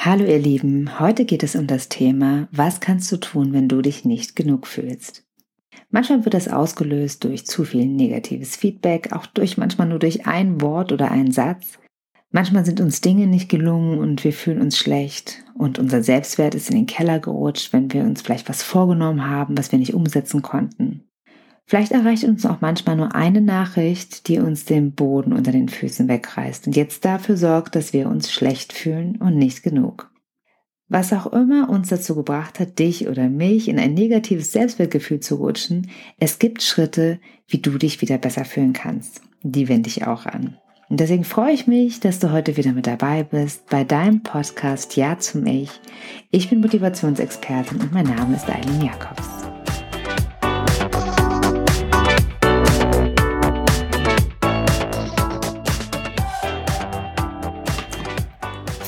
Hallo 0.00 0.24
ihr 0.24 0.38
Lieben, 0.38 1.00
heute 1.00 1.24
geht 1.24 1.42
es 1.42 1.56
um 1.56 1.66
das 1.66 1.88
Thema, 1.88 2.46
was 2.52 2.78
kannst 2.78 3.10
du 3.10 3.16
tun, 3.16 3.52
wenn 3.52 3.66
du 3.66 3.82
dich 3.82 4.04
nicht 4.04 4.36
genug 4.36 4.68
fühlst? 4.68 5.24
Manchmal 5.90 6.24
wird 6.24 6.34
das 6.34 6.46
ausgelöst 6.46 7.24
durch 7.24 7.46
zu 7.46 7.64
viel 7.64 7.84
negatives 7.84 8.54
Feedback, 8.54 9.12
auch 9.12 9.26
durch 9.26 9.58
manchmal 9.58 9.88
nur 9.88 9.98
durch 9.98 10.24
ein 10.24 10.60
Wort 10.60 10.92
oder 10.92 11.10
einen 11.10 11.32
Satz. 11.32 11.80
Manchmal 12.30 12.64
sind 12.64 12.80
uns 12.80 13.00
Dinge 13.00 13.26
nicht 13.26 13.48
gelungen 13.48 13.98
und 13.98 14.22
wir 14.22 14.32
fühlen 14.32 14.60
uns 14.60 14.78
schlecht 14.78 15.44
und 15.54 15.80
unser 15.80 16.04
Selbstwert 16.04 16.54
ist 16.54 16.70
in 16.70 16.76
den 16.76 16.86
Keller 16.86 17.18
gerutscht, 17.18 17.72
wenn 17.72 17.92
wir 17.92 18.04
uns 18.04 18.22
vielleicht 18.22 18.48
was 18.48 18.62
vorgenommen 18.62 19.28
haben, 19.28 19.58
was 19.58 19.72
wir 19.72 19.80
nicht 19.80 19.94
umsetzen 19.94 20.42
konnten. 20.42 21.07
Vielleicht 21.68 21.92
erreicht 21.92 22.24
uns 22.24 22.46
auch 22.46 22.62
manchmal 22.62 22.96
nur 22.96 23.14
eine 23.14 23.42
Nachricht, 23.42 24.26
die 24.28 24.38
uns 24.38 24.64
den 24.64 24.92
Boden 24.92 25.34
unter 25.34 25.52
den 25.52 25.68
Füßen 25.68 26.08
wegreißt 26.08 26.66
und 26.66 26.74
jetzt 26.74 27.04
dafür 27.04 27.36
sorgt, 27.36 27.76
dass 27.76 27.92
wir 27.92 28.08
uns 28.08 28.32
schlecht 28.32 28.72
fühlen 28.72 29.16
und 29.16 29.36
nicht 29.36 29.62
genug. 29.62 30.10
Was 30.88 31.12
auch 31.12 31.26
immer 31.26 31.68
uns 31.68 31.90
dazu 31.90 32.14
gebracht 32.14 32.58
hat, 32.58 32.78
dich 32.78 33.06
oder 33.06 33.28
mich 33.28 33.68
in 33.68 33.78
ein 33.78 33.92
negatives 33.92 34.50
Selbstwertgefühl 34.52 35.20
zu 35.20 35.34
rutschen, 35.34 35.90
es 36.18 36.38
gibt 36.38 36.62
Schritte, 36.62 37.20
wie 37.46 37.58
du 37.58 37.76
dich 37.76 38.00
wieder 38.00 38.16
besser 38.16 38.46
fühlen 38.46 38.72
kannst. 38.72 39.20
Die 39.42 39.68
wende 39.68 39.90
ich 39.90 40.06
auch 40.06 40.24
an. 40.24 40.56
Und 40.88 41.00
deswegen 41.00 41.24
freue 41.24 41.52
ich 41.52 41.66
mich, 41.66 42.00
dass 42.00 42.18
du 42.18 42.32
heute 42.32 42.56
wieder 42.56 42.72
mit 42.72 42.86
dabei 42.86 43.24
bist 43.24 43.68
bei 43.68 43.84
deinem 43.84 44.22
Podcast 44.22 44.96
Ja 44.96 45.18
zum 45.18 45.44
Ich. 45.44 45.70
Ich 46.30 46.48
bin 46.48 46.62
Motivationsexpertin 46.62 47.78
und 47.78 47.92
mein 47.92 48.06
Name 48.06 48.36
ist 48.36 48.48
Eileen 48.48 48.80
Jakobs. 48.80 49.47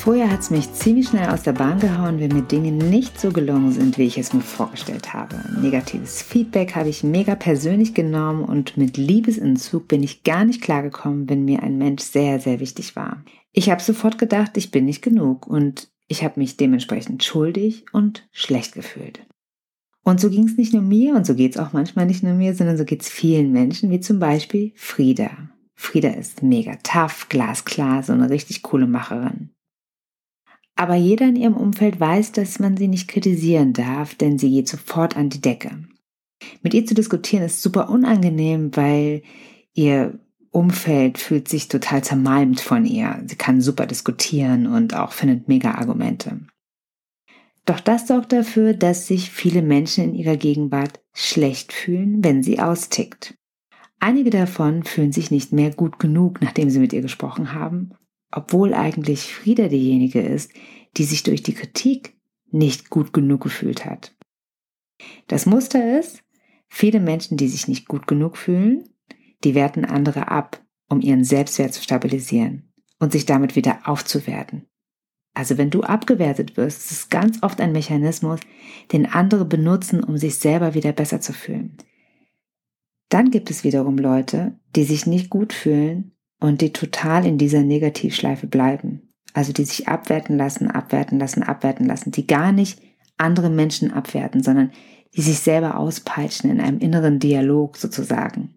Vorher 0.01 0.31
hat 0.31 0.39
es 0.39 0.49
mich 0.49 0.73
ziemlich 0.73 1.09
schnell 1.09 1.29
aus 1.29 1.43
der 1.43 1.53
Bahn 1.53 1.79
gehauen, 1.79 2.19
wenn 2.19 2.33
mir 2.33 2.41
Dinge 2.41 2.71
nicht 2.71 3.19
so 3.19 3.31
gelungen 3.31 3.71
sind, 3.71 3.99
wie 3.99 4.07
ich 4.07 4.17
es 4.17 4.33
mir 4.33 4.41
vorgestellt 4.41 5.13
habe. 5.13 5.35
Negatives 5.61 6.23
Feedback 6.23 6.75
habe 6.75 6.89
ich 6.89 7.03
mega 7.03 7.35
persönlich 7.35 7.93
genommen 7.93 8.43
und 8.43 8.77
mit 8.77 8.97
Liebesentzug 8.97 9.87
bin 9.87 10.01
ich 10.01 10.23
gar 10.23 10.43
nicht 10.43 10.63
klargekommen, 10.63 11.29
wenn 11.29 11.45
mir 11.45 11.61
ein 11.61 11.77
Mensch 11.77 12.01
sehr, 12.01 12.39
sehr 12.39 12.59
wichtig 12.59 12.95
war. 12.95 13.23
Ich 13.51 13.69
habe 13.69 13.79
sofort 13.79 14.17
gedacht, 14.17 14.57
ich 14.57 14.71
bin 14.71 14.85
nicht 14.85 15.03
genug 15.03 15.45
und 15.45 15.91
ich 16.07 16.23
habe 16.23 16.39
mich 16.39 16.57
dementsprechend 16.57 17.23
schuldig 17.23 17.85
und 17.93 18.27
schlecht 18.31 18.73
gefühlt. 18.73 19.23
Und 20.03 20.19
so 20.19 20.31
ging 20.31 20.45
es 20.45 20.57
nicht 20.57 20.73
nur 20.73 20.81
mir 20.81 21.13
und 21.13 21.27
so 21.27 21.35
geht 21.35 21.51
es 21.51 21.61
auch 21.61 21.73
manchmal 21.73 22.07
nicht 22.07 22.23
nur 22.23 22.33
mir, 22.33 22.55
sondern 22.55 22.79
so 22.79 22.85
geht 22.85 23.03
es 23.03 23.07
vielen 23.07 23.51
Menschen, 23.51 23.91
wie 23.91 23.99
zum 23.99 24.17
Beispiel 24.17 24.71
Frieda. 24.73 25.29
Frieda 25.75 26.09
ist 26.09 26.41
mega 26.41 26.75
tough, 26.81 27.29
glasklar, 27.29 28.01
so 28.01 28.13
eine 28.13 28.31
richtig 28.31 28.63
coole 28.63 28.87
Macherin. 28.87 29.51
Aber 30.81 30.95
jeder 30.95 31.27
in 31.27 31.35
ihrem 31.35 31.55
Umfeld 31.55 31.99
weiß, 31.99 32.31
dass 32.31 32.57
man 32.57 32.75
sie 32.75 32.87
nicht 32.87 33.07
kritisieren 33.07 33.71
darf, 33.71 34.15
denn 34.15 34.39
sie 34.39 34.49
geht 34.49 34.67
sofort 34.67 35.15
an 35.15 35.29
die 35.29 35.39
Decke. 35.39 35.83
Mit 36.63 36.73
ihr 36.73 36.87
zu 36.87 36.95
diskutieren 36.95 37.43
ist 37.43 37.61
super 37.61 37.87
unangenehm, 37.91 38.75
weil 38.75 39.21
ihr 39.75 40.17
Umfeld 40.49 41.19
fühlt 41.19 41.47
sich 41.47 41.67
total 41.67 42.03
zermalmt 42.03 42.61
von 42.61 42.87
ihr. 42.87 43.21
Sie 43.27 43.35
kann 43.35 43.61
super 43.61 43.85
diskutieren 43.85 44.65
und 44.65 44.95
auch 44.95 45.11
findet 45.11 45.47
mega 45.47 45.75
Argumente. 45.75 46.39
Doch 47.67 47.79
das 47.79 48.07
sorgt 48.07 48.33
dafür, 48.33 48.73
dass 48.73 49.05
sich 49.05 49.29
viele 49.29 49.61
Menschen 49.61 50.05
in 50.05 50.15
ihrer 50.15 50.35
Gegenwart 50.35 50.99
schlecht 51.13 51.73
fühlen, 51.73 52.23
wenn 52.23 52.41
sie 52.41 52.59
austickt. 52.59 53.35
Einige 53.99 54.31
davon 54.31 54.83
fühlen 54.83 55.11
sich 55.11 55.29
nicht 55.29 55.53
mehr 55.53 55.69
gut 55.69 55.99
genug, 55.99 56.41
nachdem 56.41 56.71
sie 56.71 56.79
mit 56.79 56.91
ihr 56.91 57.03
gesprochen 57.03 57.53
haben 57.53 57.91
obwohl 58.31 58.73
eigentlich 58.73 59.33
Frieda 59.33 59.67
diejenige 59.67 60.21
ist, 60.21 60.51
die 60.97 61.03
sich 61.03 61.23
durch 61.23 61.43
die 61.43 61.53
Kritik 61.53 62.17
nicht 62.51 62.89
gut 62.89 63.13
genug 63.13 63.41
gefühlt 63.41 63.85
hat. 63.85 64.15
Das 65.27 65.45
Muster 65.45 65.99
ist, 65.99 66.23
viele 66.67 66.99
Menschen, 66.99 67.37
die 67.37 67.47
sich 67.47 67.67
nicht 67.67 67.87
gut 67.87 68.07
genug 68.07 68.37
fühlen, 68.37 68.89
die 69.43 69.55
werten 69.55 69.85
andere 69.85 70.27
ab, 70.27 70.61
um 70.89 71.01
ihren 71.01 71.23
Selbstwert 71.23 71.73
zu 71.73 71.81
stabilisieren 71.81 72.71
und 72.99 73.11
sich 73.11 73.25
damit 73.25 73.55
wieder 73.55 73.79
aufzuwerten. 73.85 74.67
Also 75.33 75.57
wenn 75.57 75.69
du 75.69 75.81
abgewertet 75.81 76.57
wirst, 76.57 76.79
ist 76.79 76.91
es 76.91 77.09
ganz 77.09 77.41
oft 77.41 77.61
ein 77.61 77.71
Mechanismus, 77.71 78.41
den 78.91 79.05
andere 79.05 79.45
benutzen, 79.45 80.03
um 80.03 80.17
sich 80.17 80.35
selber 80.35 80.73
wieder 80.73 80.91
besser 80.91 81.21
zu 81.21 81.31
fühlen. 81.31 81.77
Dann 83.07 83.31
gibt 83.31 83.49
es 83.49 83.63
wiederum 83.63 83.97
Leute, 83.97 84.59
die 84.75 84.83
sich 84.83 85.05
nicht 85.05 85.29
gut 85.29 85.53
fühlen 85.53 86.11
und 86.41 86.59
die 86.59 86.73
total 86.73 87.25
in 87.25 87.37
dieser 87.37 87.61
Negativschleife 87.61 88.47
bleiben. 88.47 89.13
Also 89.33 89.53
die 89.53 89.63
sich 89.63 89.87
abwerten 89.87 90.37
lassen, 90.37 90.69
abwerten 90.69 91.17
lassen, 91.17 91.43
abwerten 91.43 91.85
lassen, 91.85 92.11
die 92.11 92.27
gar 92.27 92.51
nicht 92.51 92.81
andere 93.17 93.49
Menschen 93.49 93.93
abwerten, 93.93 94.43
sondern 94.43 94.71
die 95.15 95.21
sich 95.21 95.39
selber 95.39 95.77
auspeitschen 95.77 96.49
in 96.49 96.59
einem 96.59 96.79
inneren 96.79 97.19
Dialog 97.19 97.77
sozusagen. 97.77 98.55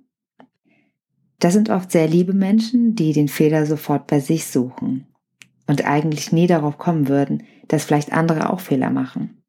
Das 1.39 1.53
sind 1.53 1.69
oft 1.69 1.93
sehr 1.93 2.09
liebe 2.09 2.33
Menschen, 2.33 2.95
die 2.95 3.13
den 3.13 3.29
Fehler 3.29 3.67
sofort 3.67 4.07
bei 4.07 4.19
sich 4.19 4.47
suchen 4.47 5.07
und 5.67 5.85
eigentlich 5.85 6.33
nie 6.33 6.47
darauf 6.47 6.79
kommen 6.79 7.09
würden, 7.09 7.45
dass 7.69 7.85
vielleicht 7.85 8.13
andere 8.13 8.51
auch 8.51 8.61
Fehler 8.61 8.91
machen. 8.91 9.43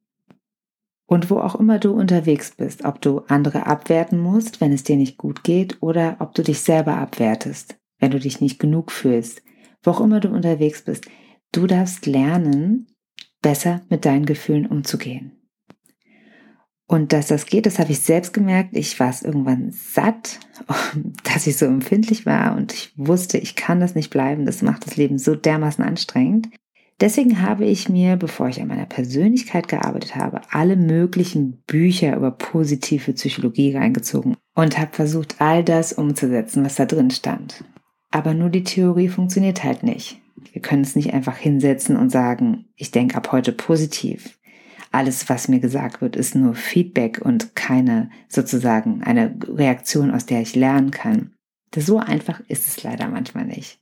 Und 1.07 1.29
wo 1.29 1.37
auch 1.37 1.55
immer 1.55 1.79
du 1.79 1.93
unterwegs 1.93 2.51
bist, 2.57 2.83
ob 2.83 3.01
du 3.01 3.19
andere 3.27 3.67
abwerten 3.67 4.19
musst, 4.19 4.59
wenn 4.59 4.73
es 4.73 4.83
dir 4.83 4.97
nicht 4.97 5.17
gut 5.17 5.43
geht, 5.43 5.81
oder 5.81 6.17
ob 6.19 6.33
du 6.33 6.41
dich 6.41 6.61
selber 6.61 6.97
abwertest, 6.97 7.77
wenn 7.99 8.11
du 8.11 8.19
dich 8.19 8.41
nicht 8.41 8.59
genug 8.59 8.91
fühlst, 8.91 9.41
wo 9.83 9.91
auch 9.91 10.01
immer 10.01 10.19
du 10.19 10.29
unterwegs 10.29 10.83
bist, 10.83 11.05
du 11.51 11.67
darfst 11.67 12.05
lernen, 12.05 12.87
besser 13.41 13.81
mit 13.89 14.05
deinen 14.05 14.25
Gefühlen 14.25 14.65
umzugehen. 14.65 15.33
Und 16.87 17.13
dass 17.13 17.27
das 17.27 17.47
geht, 17.47 17.65
das 17.65 17.79
habe 17.79 17.91
ich 17.91 17.99
selbst 17.99 18.33
gemerkt. 18.33 18.75
Ich 18.75 18.99
war 18.99 19.09
es 19.09 19.23
irgendwann 19.23 19.71
satt, 19.71 20.39
dass 21.23 21.47
ich 21.47 21.57
so 21.57 21.65
empfindlich 21.65 22.25
war 22.25 22.55
und 22.55 22.73
ich 22.73 22.93
wusste, 22.95 23.37
ich 23.37 23.55
kann 23.55 23.79
das 23.79 23.95
nicht 23.95 24.11
bleiben. 24.11 24.45
Das 24.45 24.61
macht 24.61 24.85
das 24.85 24.95
Leben 24.95 25.17
so 25.17 25.35
dermaßen 25.35 25.83
anstrengend. 25.83 26.49
Deswegen 27.01 27.41
habe 27.41 27.65
ich 27.65 27.89
mir, 27.89 28.15
bevor 28.15 28.47
ich 28.47 28.61
an 28.61 28.69
meiner 28.69 28.85
Persönlichkeit 28.85 29.67
gearbeitet 29.67 30.15
habe, 30.15 30.41
alle 30.51 30.77
möglichen 30.77 31.61
Bücher 31.67 32.15
über 32.15 32.31
positive 32.31 33.13
Psychologie 33.13 33.75
reingezogen 33.75 34.37
und 34.53 34.77
habe 34.77 34.93
versucht, 34.93 35.35
all 35.39 35.63
das 35.63 35.91
umzusetzen, 35.91 36.63
was 36.63 36.75
da 36.75 36.85
drin 36.85 37.11
stand. 37.11 37.65
Aber 38.15 38.33
nur 38.33 38.49
die 38.49 38.63
Theorie 38.63 39.09
funktioniert 39.09 39.65
halt 39.65 39.83
nicht. 39.83 40.21
Wir 40.53 40.61
können 40.61 40.83
es 40.83 40.95
nicht 40.95 41.13
einfach 41.13 41.35
hinsetzen 41.35 41.97
und 41.97 42.13
sagen, 42.13 42.63
ich 42.77 42.91
denke 42.91 43.17
ab 43.17 43.33
heute 43.33 43.51
positiv. 43.51 44.39
Alles, 44.93 45.27
was 45.27 45.49
mir 45.49 45.59
gesagt 45.59 45.99
wird, 45.99 46.15
ist 46.15 46.33
nur 46.33 46.55
Feedback 46.55 47.19
und 47.21 47.57
keine 47.57 48.09
sozusagen 48.29 49.03
eine 49.03 49.37
Reaktion, 49.49 50.11
aus 50.11 50.25
der 50.25 50.39
ich 50.39 50.55
lernen 50.55 50.91
kann. 50.91 51.33
Das 51.71 51.85
so 51.85 51.99
einfach 51.99 52.39
ist 52.47 52.65
es 52.69 52.83
leider 52.83 53.09
manchmal 53.09 53.43
nicht. 53.43 53.81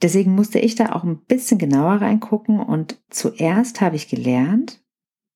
Deswegen 0.00 0.34
musste 0.34 0.60
ich 0.60 0.76
da 0.76 0.92
auch 0.92 1.04
ein 1.04 1.18
bisschen 1.18 1.58
genauer 1.58 1.96
reingucken 1.96 2.60
und 2.60 2.98
zuerst 3.10 3.82
habe 3.82 3.96
ich 3.96 4.08
gelernt, 4.08 4.82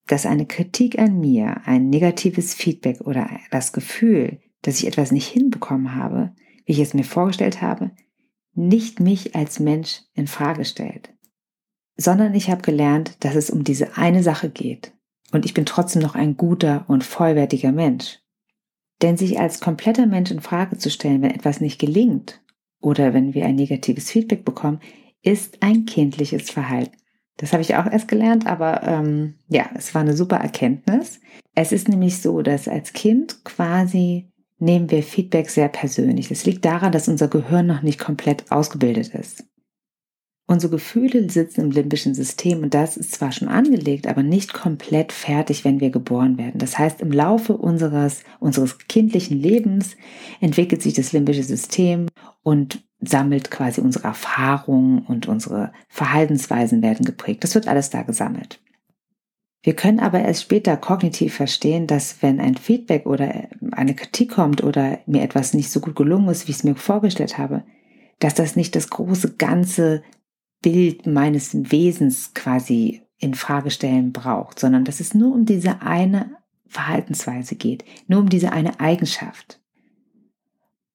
dass 0.06 0.25
eine 0.25 0.47
Kritik 0.47 0.98
an 0.98 1.20
mir, 1.20 1.66
ein 1.66 1.91
negatives 1.91 2.54
Feedback 2.54 3.03
oder 3.03 3.28
das 3.50 3.75
Gefühl, 3.75 4.41
dass 4.62 4.78
ich 4.78 4.86
etwas 4.86 5.12
nicht 5.12 5.28
hinbekommen 5.28 5.94
habe, 5.94 6.32
wie 6.65 6.72
ich 6.72 6.78
es 6.78 6.94
mir 6.94 7.04
vorgestellt 7.04 7.60
habe, 7.60 7.91
nicht 8.59 9.01
mich 9.01 9.35
als 9.35 9.61
Mensch 9.61 10.03
in 10.15 10.27
Frage 10.27 10.65
stellt, 10.65 11.15
sondern 11.97 12.35
ich 12.35 12.51
habe 12.51 12.63
gelernt, 12.63 13.17
dass 13.21 13.37
es 13.37 13.51
um 13.51 13.65
diese 13.65 13.97
eine 13.97 14.23
Sache 14.23 14.51
geht 14.51 14.93
und 15.33 15.45
ich 15.45 15.55
bin 15.55 15.65
trotzdem 15.65 16.03
noch 16.03 16.15
ein 16.15 16.37
guter 16.37 16.85
und 16.89 17.05
vollwertiger 17.05 17.73
Mensch. 17.73 18.19
Denn 19.01 19.17
sich 19.17 19.39
als 19.39 19.61
kompletter 19.61 20.07
Mensch 20.07 20.31
in 20.31 20.41
Frage 20.41 20.77
zu 20.77 20.91
stellen, 20.91 21.23
wenn 21.23 21.31
etwas 21.31 21.61
nicht 21.61 21.79
gelingt 21.79 22.43
oder 22.81 23.15
wenn 23.15 23.33
wir 23.33 23.47
ein 23.47 23.55
negatives 23.55 24.11
Feedback 24.11 24.45
bekommen, 24.45 24.81
ist 25.23 25.63
ein 25.63 25.87
kindliches 25.87 26.51
Verhalten. 26.51 26.97
Das 27.37 27.53
habe 27.53 27.63
ich 27.63 27.77
auch 27.77 27.87
erst 27.87 28.09
gelernt, 28.09 28.47
aber 28.47 28.83
ähm, 28.83 29.34
ja, 29.49 29.71
es 29.75 29.95
war 29.95 30.03
eine 30.03 30.16
super 30.16 30.39
Erkenntnis. 30.39 31.21
Es 31.54 31.71
ist 31.71 31.89
nämlich 31.89 32.21
so, 32.21 32.43
dass 32.43 32.66
als 32.66 32.93
Kind 32.93 33.45
quasi 33.45 34.33
nehmen 34.59 34.91
wir 34.91 35.03
Feedback 35.03 35.51
sehr 35.51 35.69
persönlich. 35.69 36.31
Es 36.31 36.45
liegt 36.45 36.65
daran, 36.65 36.93
dass 36.93 37.09
unser 37.09 37.28
Gehirn 37.28 37.66
noch 37.66 37.83
nicht 37.83 37.99
komplett 37.99 38.51
ausgebildet 38.51 39.15
ist. 39.15 39.45
Unsere 40.51 40.71
Gefühle 40.71 41.28
sitzen 41.28 41.60
im 41.60 41.71
limbischen 41.71 42.15
System 42.15 42.63
und 42.63 42.72
das 42.72 42.97
ist 42.97 43.13
zwar 43.13 43.33
schon 43.33 43.49
angelegt, 43.49 44.07
aber 44.07 44.22
nicht 44.22 44.55
komplett 44.55 45.13
fertig, 45.13 45.63
wenn 45.66 45.78
wir 45.78 45.91
geboren 45.91 46.39
werden. 46.39 46.59
Das 46.59 46.78
heißt, 46.78 47.03
im 47.03 47.13
Laufe 47.13 47.55
unseres, 47.55 48.22
unseres 48.41 48.78
kindlichen 48.89 49.39
Lebens 49.39 49.95
entwickelt 50.41 50.81
sich 50.81 50.95
das 50.95 51.13
limbische 51.13 51.43
System 51.43 52.07
und 52.43 52.83
sammelt 53.01 53.51
quasi 53.51 53.83
unsere 53.83 54.09
Erfahrungen 54.09 55.01
und 55.01 55.28
unsere 55.28 55.72
Verhaltensweisen 55.89 56.81
werden 56.81 57.04
geprägt. 57.04 57.45
Das 57.45 57.54
wird 57.54 57.69
alles 57.69 57.91
da 57.91 58.03
gesammelt. 58.03 58.59
Wir 59.63 59.75
können 59.75 59.99
aber 59.99 60.21
erst 60.21 60.43
später 60.43 60.77
kognitiv 60.77 61.34
verstehen, 61.34 61.87
dass 61.87 62.22
wenn 62.22 62.41
ein 62.41 62.57
Feedback 62.57 63.07
oder 63.07 63.49
eine 63.72 63.95
Kritik 63.95 64.31
kommt 64.31 64.63
oder 64.63 65.01
mir 65.07 65.22
etwas 65.22 65.53
nicht 65.53 65.71
so 65.71 65.81
gut 65.81 65.97
gelungen 65.97 66.28
ist, 66.28 66.47
wie 66.47 66.53
ich 66.53 66.59
es 66.59 66.65
mir 66.65 66.77
vorgestellt 66.77 67.39
habe, 67.39 67.65
dass 68.21 68.34
das 68.34 68.57
nicht 68.57 68.77
das 68.77 68.91
große 68.91 69.34
ganze 69.34 70.03
Bild 70.63 71.07
meines 71.07 71.71
Wesens 71.71 72.34
quasi 72.34 73.03
in 73.19 73.34
Frage 73.34 73.71
stellen 73.71 74.13
braucht, 74.13 74.59
sondern 74.60 74.84
dass 74.84 75.01
es 75.01 75.15
nur 75.15 75.34
um 75.34 75.45
diese 75.45 75.83
eine 75.83 76.37
Verhaltensweise 76.66 77.57
geht, 77.57 77.84
nur 78.07 78.21
um 78.21 78.28
diese 78.28 78.53
eine 78.53 78.78
Eigenschaft. 78.78 79.61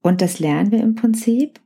Und 0.01 0.21
das 0.21 0.39
lernen 0.39 0.71
wir 0.71 0.81
im 0.81 0.95
Prinzip, 0.95 1.59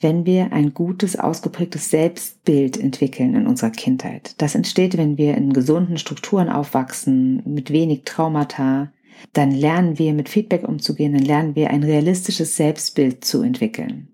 wenn 0.00 0.26
wir 0.26 0.52
ein 0.52 0.74
gutes, 0.74 1.18
ausgeprägtes 1.18 1.90
Selbstbild 1.90 2.78
entwickeln 2.78 3.34
in 3.34 3.46
unserer 3.46 3.70
Kindheit. 3.70 4.34
Das 4.38 4.54
entsteht, 4.54 4.96
wenn 4.96 5.18
wir 5.18 5.36
in 5.36 5.52
gesunden 5.52 5.98
Strukturen 5.98 6.48
aufwachsen, 6.48 7.42
mit 7.44 7.72
wenig 7.72 8.02
Traumata. 8.04 8.92
Dann 9.32 9.50
lernen 9.50 9.98
wir 9.98 10.14
mit 10.14 10.28
Feedback 10.28 10.66
umzugehen, 10.66 11.12
dann 11.12 11.24
lernen 11.24 11.56
wir 11.56 11.70
ein 11.70 11.82
realistisches 11.82 12.56
Selbstbild 12.56 13.24
zu 13.24 13.42
entwickeln. 13.42 14.08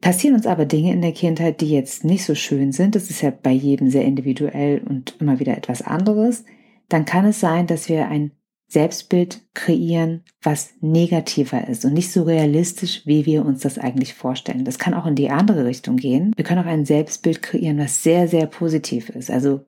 Passieren 0.00 0.36
uns 0.36 0.46
aber 0.46 0.64
Dinge 0.64 0.92
in 0.92 1.02
der 1.02 1.12
Kindheit, 1.12 1.60
die 1.60 1.70
jetzt 1.70 2.04
nicht 2.04 2.24
so 2.24 2.34
schön 2.34 2.72
sind, 2.72 2.94
das 2.94 3.10
ist 3.10 3.20
ja 3.20 3.30
bei 3.30 3.50
jedem 3.50 3.90
sehr 3.90 4.04
individuell 4.04 4.80
und 4.88 5.16
immer 5.20 5.40
wieder 5.40 5.56
etwas 5.56 5.82
anderes, 5.82 6.44
dann 6.88 7.04
kann 7.04 7.26
es 7.26 7.40
sein, 7.40 7.66
dass 7.66 7.88
wir 7.88 8.08
ein 8.08 8.30
Selbstbild 8.70 9.40
kreieren, 9.54 10.22
was 10.42 10.74
negativer 10.80 11.66
ist 11.68 11.86
und 11.86 11.94
nicht 11.94 12.12
so 12.12 12.22
realistisch, 12.22 13.02
wie 13.06 13.24
wir 13.24 13.44
uns 13.46 13.60
das 13.60 13.78
eigentlich 13.78 14.12
vorstellen. 14.12 14.66
Das 14.66 14.78
kann 14.78 14.92
auch 14.92 15.06
in 15.06 15.14
die 15.14 15.30
andere 15.30 15.64
Richtung 15.64 15.96
gehen. 15.96 16.32
Wir 16.36 16.44
können 16.44 16.60
auch 16.60 16.70
ein 16.70 16.84
Selbstbild 16.84 17.40
kreieren, 17.40 17.78
was 17.78 18.02
sehr, 18.02 18.28
sehr 18.28 18.46
positiv 18.46 19.08
ist. 19.08 19.30
Also 19.30 19.64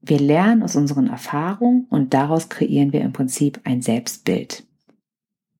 wir 0.00 0.20
lernen 0.20 0.62
aus 0.62 0.76
unseren 0.76 1.08
Erfahrungen 1.08 1.86
und 1.90 2.14
daraus 2.14 2.48
kreieren 2.48 2.92
wir 2.92 3.00
im 3.00 3.12
Prinzip 3.12 3.60
ein 3.64 3.82
Selbstbild. 3.82 4.64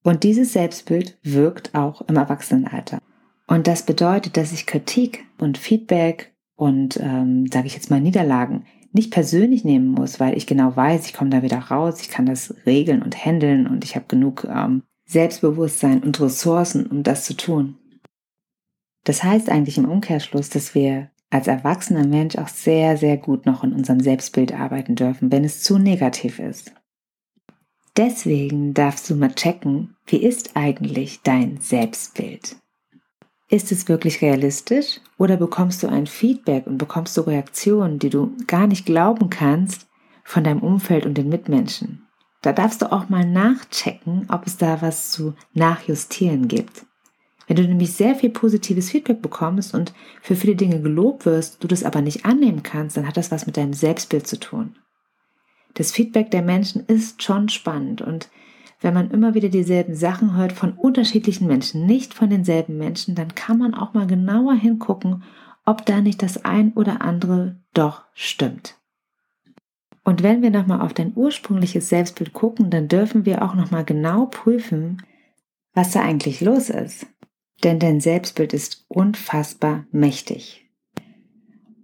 Und 0.05 0.23
dieses 0.23 0.53
Selbstbild 0.53 1.19
wirkt 1.25 1.75
auch 1.75 2.03
im 2.03 2.15
Erwachsenenalter. 2.15 3.01
Und 3.49 3.67
das 3.67 3.85
bedeutet, 3.85 4.37
dass 4.37 4.53
ich 4.53 4.67
Kritik 4.67 5.25
und 5.39 5.59
Feedback 5.59 6.33
und, 6.55 6.99
ähm, 7.03 7.47
sage 7.53 7.67
ich 7.67 7.75
jetzt 7.75 7.91
mal, 7.91 8.01
Niederlagen 8.01 8.65
nicht 8.97 9.13
persönlich 9.13 9.65
nehmen 9.65 9.89
muss, 9.89 10.19
weil 10.19 10.37
ich 10.37 10.47
genau 10.47 10.75
weiß, 10.75 11.07
ich 11.07 11.13
komme 11.13 11.31
da 11.31 11.43
wieder 11.43 11.59
raus, 11.59 12.01
ich 12.01 12.11
kann 12.11 12.27
das 12.27 12.55
regeln 12.67 13.03
und 13.03 13.25
handeln 13.25 13.67
und 13.67 13.85
ich 13.85 13.95
habe 13.95 14.07
genug 14.09 14.45
ähm, 14.51 14.83
Selbstbewusstsein 15.05 16.03
und 16.03 16.21
Ressourcen, 16.21 16.87
um 16.87 17.03
das 17.03 17.25
zu 17.25 17.37
tun. 17.37 17.77
Das 19.05 19.23
heißt 19.23 19.51
eigentlich 19.51 19.79
im 19.79 19.89
Umkehrschluss, 19.89 20.49
dass 20.49 20.75
wir 20.75 21.11
als 21.31 21.47
erwachsener 21.47 22.07
Mensch 22.07 22.37
auch 22.37 22.49
sehr, 22.49 22.97
sehr 22.97 23.17
gut 23.17 23.47
noch 23.47 23.63
in 23.63 23.73
unserem 23.73 24.01
Selbstbild 24.01 24.53
arbeiten 24.53 24.95
dürfen, 24.95 25.31
wenn 25.31 25.45
es 25.45 25.63
zu 25.63 25.79
negativ 25.79 26.39
ist. 26.39 26.73
Deswegen 27.97 28.75
darfst 28.75 29.09
du 29.09 29.15
mal 29.15 29.35
checken, 29.35 29.97
wie 30.07 30.23
ist 30.23 30.57
eigentlich 30.57 31.21
dein 31.23 31.59
Selbstbild? 31.61 32.57
Ist 33.49 33.71
es 33.71 33.89
wirklich 33.89 34.23
realistisch 34.23 35.01
oder 35.19 35.37
bekommst 35.37 35.83
du 35.83 35.89
ein 35.89 36.09
Feedback 36.09 36.67
und 36.67 36.79
bekommst 36.79 37.17
du 37.17 37.21
Reaktionen, 37.21 38.01
die 38.01 38.11
du 38.11 38.33
gar 38.49 38.67
nicht 38.67 38.87
glauben 38.87 39.31
kannst 39.31 39.87
von 40.25 40.43
deinem 40.43 40.63
Umfeld 40.63 41.07
und 41.07 41.15
den 41.15 41.29
Mitmenschen? 41.29 42.07
Da 42.43 42.53
darfst 42.53 42.83
du 42.83 42.91
auch 42.91 43.09
mal 43.09 43.25
nachchecken, 43.25 44.27
ob 44.31 44.47
es 44.47 44.57
da 44.57 44.83
was 44.83 45.13
zu 45.13 45.35
nachjustieren 45.55 46.49
gibt. 46.49 46.87
Wenn 47.47 47.57
du 47.57 47.63
nämlich 47.63 47.93
sehr 47.93 48.17
viel 48.17 48.31
positives 48.31 48.91
Feedback 48.91 49.23
bekommst 49.23 49.75
und 49.75 49.95
für 50.21 50.35
viele 50.35 50.57
Dinge 50.57 50.81
gelobt 50.81 51.25
wirst, 51.25 51.63
du 51.63 51.69
das 51.69 51.85
aber 51.85 52.03
nicht 52.03 52.25
annehmen 52.25 52.65
kannst, 52.65 52.97
dann 52.97 53.07
hat 53.07 53.17
das 53.17 53.31
was 53.31 53.47
mit 53.47 53.57
deinem 53.57 53.75
Selbstbild 53.75 54.27
zu 54.27 54.41
tun. 54.41 54.77
Das 55.75 55.93
Feedback 55.93 56.33
der 56.33 56.43
Menschen 56.43 56.85
ist 56.87 57.23
schon 57.23 57.49
spannend 57.49 58.03
und 58.03 58.29
wenn 58.81 58.95
man 58.95 59.11
immer 59.11 59.35
wieder 59.35 59.49
dieselben 59.49 59.95
Sachen 59.95 60.37
hört 60.37 60.53
von 60.53 60.73
unterschiedlichen 60.73 61.47
Menschen, 61.47 61.87
nicht 61.87 62.15
von 62.15 62.31
denselben 62.31 62.77
Menschen, 62.77 63.15
dann 63.15 63.35
kann 63.35 63.59
man 63.59 63.75
auch 63.75 63.95
mal 63.95 64.07
genauer 64.07 64.55
hingucken, 64.55 65.23
ob 65.65 65.85
da 65.87 66.01
nicht 66.01 66.23
das 66.23 66.45
ein 66.45 66.73
oder 66.75 67.03
andere 67.03 67.57
doch 67.75 68.05
stimmt. 68.15 68.77
Und 70.05 70.23
wenn 70.23 70.41
wir 70.41 70.51
nochmal 70.51 70.83
auf 70.83 70.95
dein 70.95 71.13
ursprüngliches 71.17 71.89
Selbstbild 71.89 72.33
gucken, 72.33 72.71
dann 72.71 72.87
dürfen 72.87 73.27
wir 73.27 73.43
auch 73.43 73.55
nochmal 73.55 73.85
genau 73.85 74.27
prüfen, 74.27 75.03
was 75.75 75.91
da 75.91 76.03
eigentlich 76.03 76.41
los 76.41 76.71
ist. 76.71 77.07
Denn 77.65 77.81
dein 77.81 78.01
Selbstbild 78.01 78.53
ist 78.53 78.85
unfassbar 78.87 79.87
mächtig. 79.91 80.71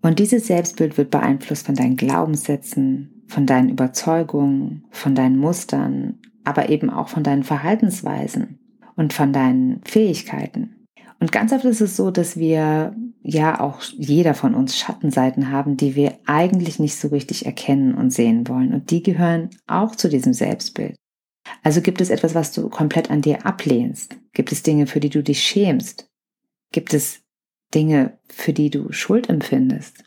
Und 0.03 0.19
dieses 0.19 0.47
Selbstbild 0.47 0.99
wird 0.99 1.11
beeinflusst 1.11 1.67
von 1.67 1.75
deinen 1.75 1.97
Glaubenssätzen, 1.97 3.25
von 3.27 3.47
deinen 3.47 3.71
Überzeugungen, 3.71 4.85
von 4.91 5.15
deinen 5.15 5.39
Mustern, 5.39 6.19
aber 6.45 6.69
eben 6.69 6.91
auch 6.91 7.09
von 7.09 7.23
deinen 7.23 7.45
Verhaltensweisen 7.45 8.59
und 8.97 9.13
von 9.13 9.33
deinen 9.33 9.81
Fähigkeiten. 9.85 10.87
Und 11.21 11.31
ganz 11.31 11.53
oft 11.53 11.65
ist 11.65 11.81
es 11.81 11.97
so, 11.97 12.11
dass 12.11 12.37
wir 12.37 12.97
ja 13.23 13.61
auch 13.61 13.81
jeder 13.97 14.35
von 14.35 14.55
uns 14.55 14.77
Schattenseiten 14.77 15.51
haben, 15.51 15.77
die 15.77 15.95
wir 15.95 16.19
eigentlich 16.27 16.81
nicht 16.81 16.97
so 16.97 17.09
richtig 17.09 17.47
erkennen 17.47 17.95
und 17.95 18.11
sehen 18.11 18.49
wollen. 18.49 18.75
Und 18.75 18.91
die 18.91 19.03
gehören 19.03 19.51
auch 19.69 19.95
zu 19.95 20.09
diesem 20.09 20.33
Selbstbild. 20.33 20.97
Also 21.63 21.81
gibt 21.81 22.01
es 22.01 22.11
etwas, 22.11 22.35
was 22.35 22.53
du 22.53 22.69
komplett 22.69 23.11
an 23.11 23.23
dir 23.23 23.47
ablehnst? 23.47 24.17
Gibt 24.33 24.53
es 24.53 24.63
Dinge, 24.63 24.87
für 24.87 25.01
die 25.01 25.11
du 25.11 25.23
dich 25.23 25.43
schämst? 25.43 26.09
Gibt 26.73 26.95
es 26.95 27.21
Dinge, 27.75 28.19
für 28.29 28.53
die 28.53 28.71
du 28.71 28.91
Schuld 28.93 29.29
empfindest? 29.29 30.05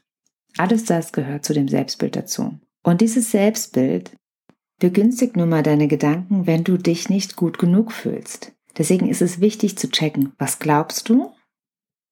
Alles 0.57 0.85
das 0.85 1.13
gehört 1.13 1.45
zu 1.45 1.53
dem 1.53 1.67
Selbstbild 1.67 2.15
dazu. 2.15 2.59
Und 2.83 3.01
dieses 3.01 3.31
Selbstbild 3.31 4.11
Begünstigt 4.79 5.37
nur 5.37 5.45
mal 5.45 5.63
deine 5.63 5.87
Gedanken, 5.87 6.47
wenn 6.47 6.63
du 6.63 6.77
dich 6.77 7.09
nicht 7.09 7.35
gut 7.35 7.57
genug 7.57 7.91
fühlst. 7.91 8.53
Deswegen 8.77 9.07
ist 9.07 9.21
es 9.21 9.39
wichtig 9.39 9.77
zu 9.77 9.89
checken, 9.89 10.33
was 10.37 10.59
glaubst 10.59 11.07
du 11.07 11.31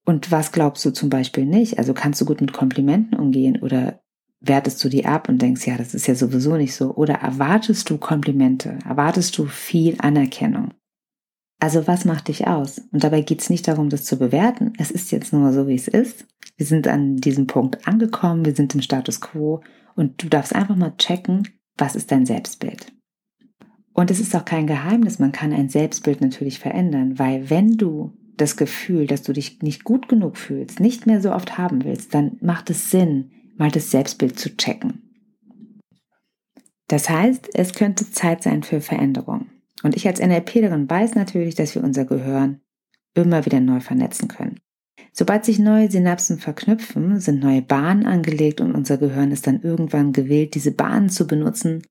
und 0.06 0.32
was 0.32 0.52
glaubst 0.52 0.86
du 0.86 0.92
zum 0.92 1.10
Beispiel 1.10 1.46
nicht. 1.46 1.78
Also 1.78 1.94
kannst 1.94 2.22
du 2.22 2.26
gut 2.26 2.40
mit 2.40 2.54
Komplimenten 2.54 3.20
umgehen 3.20 3.62
oder 3.62 4.02
wertest 4.40 4.84
du 4.84 4.90
die 4.90 5.06
ab 5.06 5.30
und 5.30 5.42
denkst, 5.42 5.66
ja, 5.68 5.78
das 5.78 5.94
ist 5.94 6.08
ja 6.08 6.16
sowieso 6.16 6.56
nicht 6.56 6.76
so. 6.76 6.94
Oder 6.96 7.16
erwartest 7.16 7.90
du 7.90 7.98
Komplimente, 7.98 8.78
erwartest 8.88 9.38
du 9.38 9.46
viel 9.46 9.96
Anerkennung. 10.00 10.74
Also 11.60 11.88
was 11.88 12.04
macht 12.04 12.28
dich 12.28 12.46
aus? 12.48 12.82
Und 12.92 13.04
dabei 13.04 13.22
geht 13.22 13.42
es 13.42 13.50
nicht 13.50 13.68
darum, 13.68 13.90
das 13.90 14.04
zu 14.04 14.18
bewerten. 14.18 14.74
Es 14.78 14.92
ist 14.92 15.12
jetzt 15.12 15.32
nur 15.32 15.54
so, 15.54 15.68
wie 15.68 15.76
es 15.76 15.88
ist. 15.88 16.26
Wir 16.58 16.66
sind 16.66 16.88
an 16.90 17.18
diesem 17.18 17.48
Punkt 17.48 17.88
angekommen, 17.88 18.46
wir 18.46 18.54
sind 18.54 18.76
im 18.76 18.82
Status 18.82 19.22
quo 19.22 19.62
und 19.96 20.22
du 20.22 20.28
darfst 20.28 20.54
einfach 20.54 20.76
mal 20.76 20.96
checken, 20.98 21.48
was 21.78 21.96
ist 21.96 22.12
dein 22.12 22.26
Selbstbild? 22.26 22.94
Und 23.94 24.10
es 24.10 24.20
ist 24.20 24.36
auch 24.36 24.46
kein 24.46 24.68
Geheimnis, 24.68 25.20
man 25.20 25.32
kann 25.32 25.54
ein 25.54 25.70
Selbstbild 25.70 26.22
natürlich 26.22 26.60
verändern, 26.60 27.20
weil 27.20 27.50
wenn 27.50 27.78
du 27.78 28.14
das 28.38 28.58
Gefühl, 28.58 29.06
dass 29.06 29.22
du 29.22 29.34
dich 29.34 29.62
nicht 29.62 29.84
gut 29.84 30.10
genug 30.10 30.38
fühlst, 30.38 30.80
nicht 30.80 31.06
mehr 31.06 31.22
so 31.22 31.32
oft 31.32 31.58
haben 31.58 31.84
willst, 31.84 32.14
dann 32.14 32.38
macht 32.42 32.70
es 32.70 32.90
Sinn, 32.90 33.32
mal 33.56 33.70
das 33.70 33.92
Selbstbild 33.92 34.40
zu 34.40 34.58
checken. 34.58 35.04
Das 36.88 37.10
heißt, 37.10 37.50
es 37.54 37.74
könnte 37.74 38.10
Zeit 38.10 38.44
sein 38.44 38.64
für 38.64 38.82
Veränderung. 38.82 39.48
Und 39.84 39.96
ich 39.96 40.08
als 40.08 40.20
NLPlerin 40.20 40.90
weiß 40.90 41.16
natürlich, 41.16 41.56
dass 41.56 41.76
wir 41.76 41.84
unser 41.84 42.06
Gehirn 42.06 42.62
immer 43.14 43.46
wieder 43.46 43.60
neu 43.60 43.80
vernetzen 43.80 44.28
können. 44.28 44.60
Sobald 45.16 45.46
sich 45.46 45.60
neue 45.60 45.92
Synapsen 45.92 46.40
verknüpfen, 46.40 47.20
sind 47.20 47.40
neue 47.40 47.62
Bahnen 47.62 48.08
angelegt 48.08 48.60
und 48.62 48.74
unser 48.74 48.98
Gehirn 48.98 49.32
ist 49.32 49.46
dann 49.46 49.62
irgendwann 49.62 50.12
gewillt, 50.12 50.56
diese 50.56 50.72
Bahnen 50.72 51.10
zu 51.10 51.28
benutzen, 51.28 51.84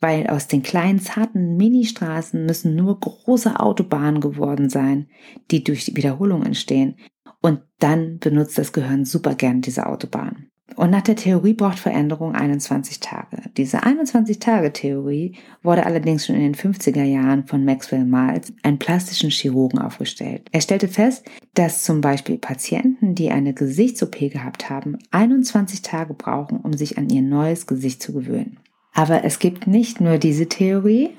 weil 0.00 0.26
aus 0.26 0.48
den 0.48 0.62
kleinen, 0.62 1.00
zarten 1.00 1.56
Ministraßen 1.56 2.44
müssen 2.44 2.76
nur 2.76 3.00
große 3.00 3.58
Autobahnen 3.58 4.20
geworden 4.20 4.68
sein, 4.68 5.08
die 5.50 5.64
durch 5.64 5.86
die 5.86 5.96
Wiederholung 5.96 6.44
entstehen. 6.44 6.96
Und 7.40 7.62
dann 7.78 8.18
benutzt 8.18 8.58
das 8.58 8.74
Gehirn 8.74 9.06
super 9.06 9.34
gern 9.34 9.62
diese 9.62 9.86
Autobahn. 9.86 10.50
Und 10.76 10.90
nach 10.90 11.02
der 11.02 11.16
Theorie 11.16 11.54
braucht 11.54 11.78
Veränderung 11.78 12.34
21 12.34 13.00
Tage. 13.00 13.38
Diese 13.56 13.82
21-Tage-Theorie 13.82 15.34
wurde 15.62 15.86
allerdings 15.86 16.26
schon 16.26 16.36
in 16.36 16.42
den 16.42 16.54
50er 16.54 17.02
Jahren 17.02 17.46
von 17.46 17.64
Maxwell 17.64 18.04
Miles, 18.04 18.52
einem 18.62 18.78
plastischen 18.78 19.30
Chirurgen, 19.30 19.78
aufgestellt. 19.78 20.48
Er 20.52 20.60
stellte 20.60 20.88
fest, 20.88 21.24
dass 21.54 21.82
zum 21.82 22.00
Beispiel 22.00 22.38
Patienten, 22.38 23.14
die 23.14 23.30
eine 23.30 23.54
Gesichts-OP 23.54 24.18
gehabt 24.30 24.70
haben, 24.70 24.98
21 25.10 25.82
Tage 25.82 26.14
brauchen, 26.14 26.58
um 26.58 26.72
sich 26.74 26.98
an 26.98 27.08
ihr 27.08 27.22
neues 27.22 27.66
Gesicht 27.66 28.02
zu 28.02 28.12
gewöhnen. 28.12 28.58
Aber 28.92 29.24
es 29.24 29.38
gibt 29.38 29.66
nicht 29.66 30.00
nur 30.00 30.18
diese 30.18 30.48
Theorie, 30.48 31.10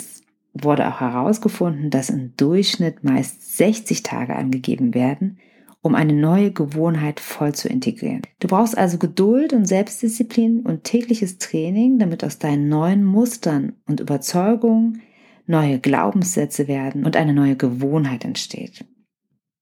wurde 0.54 0.88
auch 0.88 1.00
herausgefunden, 1.00 1.90
dass 1.90 2.10
im 2.10 2.34
Durchschnitt 2.38 3.04
meist 3.04 3.58
60 3.58 4.04
Tage 4.04 4.36
angegeben 4.36 4.94
werden, 4.94 5.38
um 5.82 5.96
eine 5.96 6.14
neue 6.14 6.52
Gewohnheit 6.52 7.20
voll 7.20 7.54
zu 7.54 7.70
integrieren. 7.70 8.22
Du 8.40 8.48
brauchst 8.48 8.78
also 8.78 8.98
Geduld 8.98 9.54
und 9.54 9.66
Selbstdisziplin 9.66 10.62
und 10.62 10.84
tägliches 10.84 11.38
Training, 11.38 12.00
damit 12.00 12.24
aus 12.24 12.38
deinen 12.38 12.68
neuen 12.68 13.04
Mustern 13.04 13.74
und 13.88 14.00
Überzeugungen 14.00 15.02
neue 15.46 15.80
Glaubenssätze 15.80 16.68
werden 16.68 17.06
und 17.06 17.16
eine 17.16 17.34
neue 17.34 17.56
Gewohnheit 17.56 18.24
entsteht. 18.24 18.86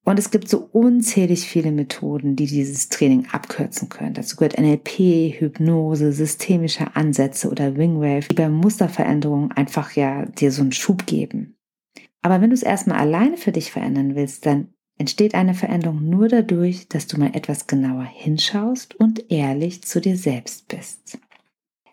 Und 0.04 0.18
es 0.18 0.30
gibt 0.30 0.48
so 0.48 0.68
unzählig 0.72 1.46
viele 1.48 1.70
Methoden, 1.70 2.34
die 2.34 2.46
dieses 2.46 2.88
Training 2.88 3.26
abkürzen 3.30 3.90
können. 3.90 4.14
Dazu 4.14 4.36
gehört 4.36 4.58
NLP, 4.58 5.38
Hypnose, 5.38 6.12
systemische 6.12 6.96
Ansätze 6.96 7.50
oder 7.50 7.76
Wingwave, 7.76 8.28
die 8.30 8.34
bei 8.34 8.48
Musterveränderungen 8.48 9.52
einfach 9.52 9.92
ja 9.92 10.24
dir 10.24 10.50
so 10.50 10.62
einen 10.62 10.72
Schub 10.72 11.04
geben. 11.04 11.58
Aber 12.22 12.40
wenn 12.40 12.50
du 12.50 12.54
es 12.54 12.62
erstmal 12.62 12.98
alleine 12.98 13.36
für 13.36 13.52
dich 13.52 13.70
verändern 13.70 14.14
willst, 14.14 14.46
dann 14.46 14.68
entsteht 14.98 15.34
eine 15.34 15.54
Veränderung 15.54 16.08
nur 16.08 16.28
dadurch, 16.28 16.88
dass 16.88 17.06
du 17.06 17.18
mal 17.18 17.34
etwas 17.34 17.66
genauer 17.66 18.04
hinschaust 18.04 18.94
und 18.96 19.30
ehrlich 19.30 19.82
zu 19.84 20.00
dir 20.00 20.16
selbst 20.16 20.68
bist. 20.68 21.18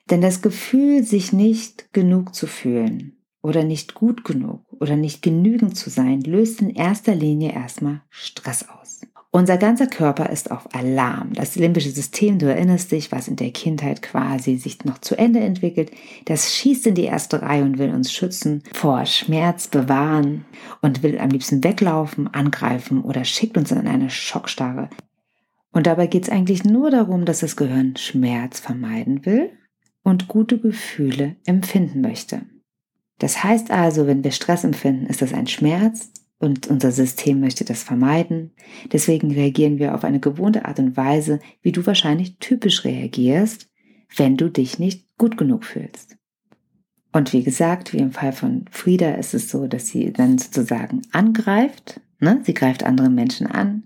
Denn 0.10 0.22
das 0.22 0.42
Gefühl, 0.42 1.04
sich 1.04 1.34
nicht 1.34 1.92
genug 1.94 2.36
zu 2.36 2.48
fühlen 2.48 3.18
oder 3.42 3.64
nicht 3.64 3.94
gut 3.94 4.24
genug 4.24 4.62
oder 4.80 4.96
nicht 4.96 5.22
genügend 5.22 5.78
zu 5.78 5.90
sein, 5.90 6.22
löst 6.22 6.62
in 6.62 6.72
erster 6.72 7.16
Linie 7.16 7.54
erstmal 7.54 8.02
Stress 8.10 8.68
aus. 8.70 8.85
Unser 9.36 9.58
ganzer 9.58 9.88
Körper 9.88 10.30
ist 10.30 10.50
auf 10.50 10.74
Alarm. 10.74 11.34
Das 11.34 11.58
limbische 11.58 11.90
System, 11.90 12.40
du 12.40 12.46
erinnerst 12.46 12.94
dich, 12.94 13.12
was 13.12 13.28
in 13.28 13.36
der 13.36 13.52
Kindheit 13.52 14.02
quasi 14.02 14.56
sich 14.56 14.86
noch 14.86 15.00
zu 15.00 15.18
Ende 15.18 15.42
entwickelt, 15.42 15.92
das 16.24 16.56
schießt 16.56 16.88
in 16.88 16.96
die 16.96 17.04
erste 17.04 17.42
Reihe 17.42 17.66
und 17.66 17.78
will 17.78 17.90
uns 17.90 18.14
schützen, 18.14 18.64
vor 18.72 19.06
Schmerz 19.06 19.68
bewahren 19.68 20.46
und 20.82 21.04
will 21.04 21.20
am 21.20 21.32
liebsten 21.32 21.66
weglaufen, 21.66 22.34
angreifen 22.34 23.02
oder 23.02 23.26
schickt 23.26 23.58
uns 23.58 23.74
in 23.74 23.88
eine 23.90 24.10
Schockstarre. 24.10 24.90
Und 25.74 25.86
dabei 25.86 26.08
geht 26.08 26.24
es 26.24 26.30
eigentlich 26.30 26.64
nur 26.64 26.90
darum, 26.90 27.26
dass 27.26 27.40
das 27.40 27.58
Gehirn 27.58 27.98
Schmerz 27.98 28.62
vermeiden 28.62 29.26
will 29.26 29.50
und 30.02 30.30
gute 30.30 30.60
Gefühle 30.60 31.36
empfinden 31.46 32.00
möchte. 32.00 32.44
Das 33.20 33.44
heißt 33.44 33.70
also, 33.70 34.08
wenn 34.08 34.24
wir 34.24 34.32
Stress 34.32 34.64
empfinden, 34.64 35.08
ist 35.08 35.22
das 35.22 35.34
ein 35.34 35.48
Schmerz 35.48 36.10
und 36.46 36.68
unser 36.68 36.92
System 36.92 37.40
möchte 37.40 37.66
das 37.66 37.84
vermeiden. 37.84 38.52
Deswegen 38.94 39.32
reagieren 39.32 39.80
wir 39.80 39.96
auf 39.96 40.04
eine 40.04 40.20
gewohnte 40.20 40.66
Art 40.66 40.80
und 40.80 40.96
Weise, 40.96 41.40
wie 41.62 41.72
du 41.72 41.86
wahrscheinlich 41.86 42.38
typisch 42.38 42.86
reagierst, 42.86 43.70
wenn 44.16 44.38
du 44.38 44.50
dich 44.50 44.80
nicht 44.80 45.08
gut 45.18 45.38
genug 45.38 45.66
fühlst. 45.66 46.18
Und 47.12 47.34
wie 47.34 47.44
gesagt, 47.44 47.94
wie 47.94 47.98
im 47.98 48.12
Fall 48.12 48.32
von 48.32 48.66
Frieda 48.70 49.16
ist 49.16 49.34
es 49.34 49.50
so, 49.50 49.68
dass 49.68 49.88
sie 49.88 50.14
dann 50.14 50.38
sozusagen 50.38 51.02
angreift. 51.12 52.00
Ne? 52.20 52.42
Sie 52.44 52.54
greift 52.54 52.84
andere 52.84 53.10
Menschen 53.10 53.48
an. 53.48 53.84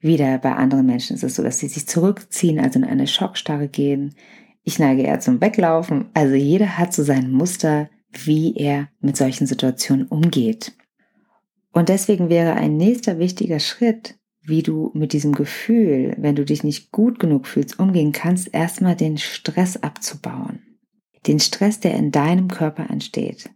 Wieder 0.00 0.38
bei 0.38 0.54
anderen 0.54 0.86
Menschen 0.86 1.16
ist 1.16 1.24
es 1.24 1.34
so, 1.34 1.42
dass 1.42 1.58
sie 1.58 1.68
sich 1.68 1.88
zurückziehen, 1.88 2.60
also 2.60 2.78
in 2.78 2.84
eine 2.84 3.06
Schockstarre 3.06 3.68
gehen. 3.68 4.14
Ich 4.62 4.78
neige 4.78 5.02
eher 5.02 5.18
zum 5.18 5.40
Weglaufen. 5.40 6.10
Also 6.14 6.34
jeder 6.34 6.78
hat 6.78 6.92
so 6.92 7.02
sein 7.02 7.32
Muster, 7.32 7.90
wie 8.12 8.54
er 8.54 8.88
mit 9.00 9.16
solchen 9.16 9.46
Situationen 9.46 10.06
umgeht. 10.06 10.74
Und 11.72 11.88
deswegen 11.88 12.28
wäre 12.28 12.54
ein 12.54 12.76
nächster 12.76 13.18
wichtiger 13.18 13.60
Schritt, 13.60 14.18
wie 14.42 14.62
du 14.62 14.90
mit 14.94 15.12
diesem 15.12 15.32
Gefühl, 15.34 16.14
wenn 16.18 16.34
du 16.34 16.44
dich 16.44 16.64
nicht 16.64 16.90
gut 16.90 17.18
genug 17.18 17.46
fühlst, 17.46 17.78
umgehen 17.78 18.12
kannst, 18.12 18.52
erstmal 18.52 18.96
den 18.96 19.18
Stress 19.18 19.76
abzubauen. 19.76 20.60
Den 21.26 21.40
Stress, 21.40 21.80
der 21.80 21.94
in 21.94 22.10
deinem 22.10 22.48
Körper 22.48 22.88
entsteht. 22.88 23.50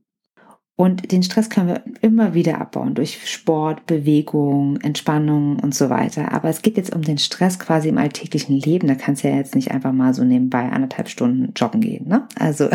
Und 0.76 1.12
den 1.12 1.22
Stress 1.22 1.48
können 1.48 1.68
wir 1.68 1.84
immer 2.00 2.34
wieder 2.34 2.60
abbauen 2.60 2.94
durch 2.94 3.30
Sport, 3.30 3.86
Bewegung, 3.86 4.80
Entspannung 4.80 5.58
und 5.60 5.74
so 5.74 5.90
weiter. 5.90 6.32
Aber 6.32 6.48
es 6.48 6.62
geht 6.62 6.76
jetzt 6.76 6.94
um 6.94 7.02
den 7.02 7.18
Stress 7.18 7.58
quasi 7.58 7.88
im 7.88 7.98
alltäglichen 7.98 8.58
Leben. 8.58 8.88
Da 8.88 8.94
kannst 8.94 9.22
du 9.22 9.28
ja 9.28 9.36
jetzt 9.36 9.54
nicht 9.54 9.70
einfach 9.70 9.92
mal 9.92 10.12
so 10.12 10.24
nebenbei 10.24 10.70
anderthalb 10.70 11.08
Stunden 11.08 11.52
joggen 11.54 11.82
gehen. 11.82 12.08
Ne? 12.08 12.26
Also 12.38 12.68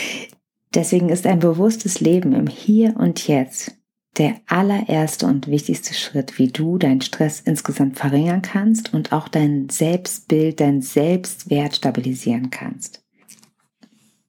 deswegen 0.74 1.08
ist 1.08 1.26
ein 1.26 1.38
bewusstes 1.38 2.00
Leben 2.00 2.32
im 2.32 2.48
Hier 2.48 2.96
und 2.98 3.26
Jetzt 3.26 3.77
der 4.18 4.36
allererste 4.46 5.26
und 5.26 5.46
wichtigste 5.46 5.94
Schritt, 5.94 6.38
wie 6.38 6.48
du 6.48 6.78
deinen 6.78 7.00
Stress 7.00 7.40
insgesamt 7.40 7.98
verringern 7.98 8.42
kannst 8.42 8.92
und 8.92 9.12
auch 9.12 9.28
dein 9.28 9.68
Selbstbild, 9.68 10.60
dein 10.60 10.82
Selbstwert 10.82 11.76
stabilisieren 11.76 12.50
kannst. 12.50 13.02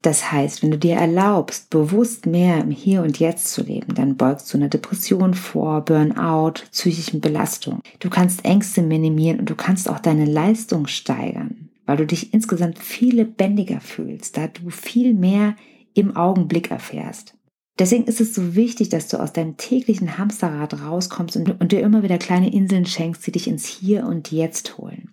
Das 0.01 0.31
heißt, 0.31 0.63
wenn 0.63 0.71
du 0.71 0.77
dir 0.77 0.95
erlaubst, 0.95 1.69
bewusst 1.69 2.25
mehr 2.25 2.61
im 2.61 2.71
Hier 2.71 3.01
und 3.01 3.19
Jetzt 3.19 3.51
zu 3.51 3.63
leben, 3.63 3.95
dann 3.95 4.15
beugst 4.15 4.53
du 4.53 4.57
einer 4.57 4.69
Depression 4.69 5.33
vor, 5.33 5.81
Burnout, 5.81 6.61
psychischen 6.71 7.19
Belastung. 7.19 7.81
Du 7.99 8.09
kannst 8.09 8.45
Ängste 8.45 8.81
minimieren 8.81 9.39
und 9.39 9.49
du 9.49 9.55
kannst 9.55 9.89
auch 9.89 9.99
deine 9.99 10.23
Leistung 10.23 10.87
steigern, 10.87 11.69
weil 11.85 11.97
du 11.97 12.05
dich 12.05 12.33
insgesamt 12.33 12.79
viel 12.79 13.15
lebendiger 13.15 13.81
fühlst, 13.81 14.37
da 14.37 14.47
du 14.47 14.69
viel 14.69 15.13
mehr 15.13 15.55
im 15.93 16.15
Augenblick 16.15 16.71
erfährst. 16.71 17.33
Deswegen 17.79 18.03
ist 18.03 18.19
es 18.19 18.35
so 18.35 18.55
wichtig, 18.55 18.89
dass 18.89 19.07
du 19.07 19.17
aus 19.17 19.31
deinem 19.31 19.55
täglichen 19.55 20.17
Hamsterrad 20.17 20.81
rauskommst 20.81 21.37
und, 21.37 21.61
und 21.61 21.71
dir 21.71 21.79
immer 21.79 22.03
wieder 22.03 22.17
kleine 22.17 22.51
Inseln 22.51 22.85
schenkst, 22.85 23.25
die 23.25 23.31
dich 23.31 23.47
ins 23.47 23.65
Hier 23.65 24.05
und 24.05 24.31
Jetzt 24.31 24.77
holen. 24.77 25.11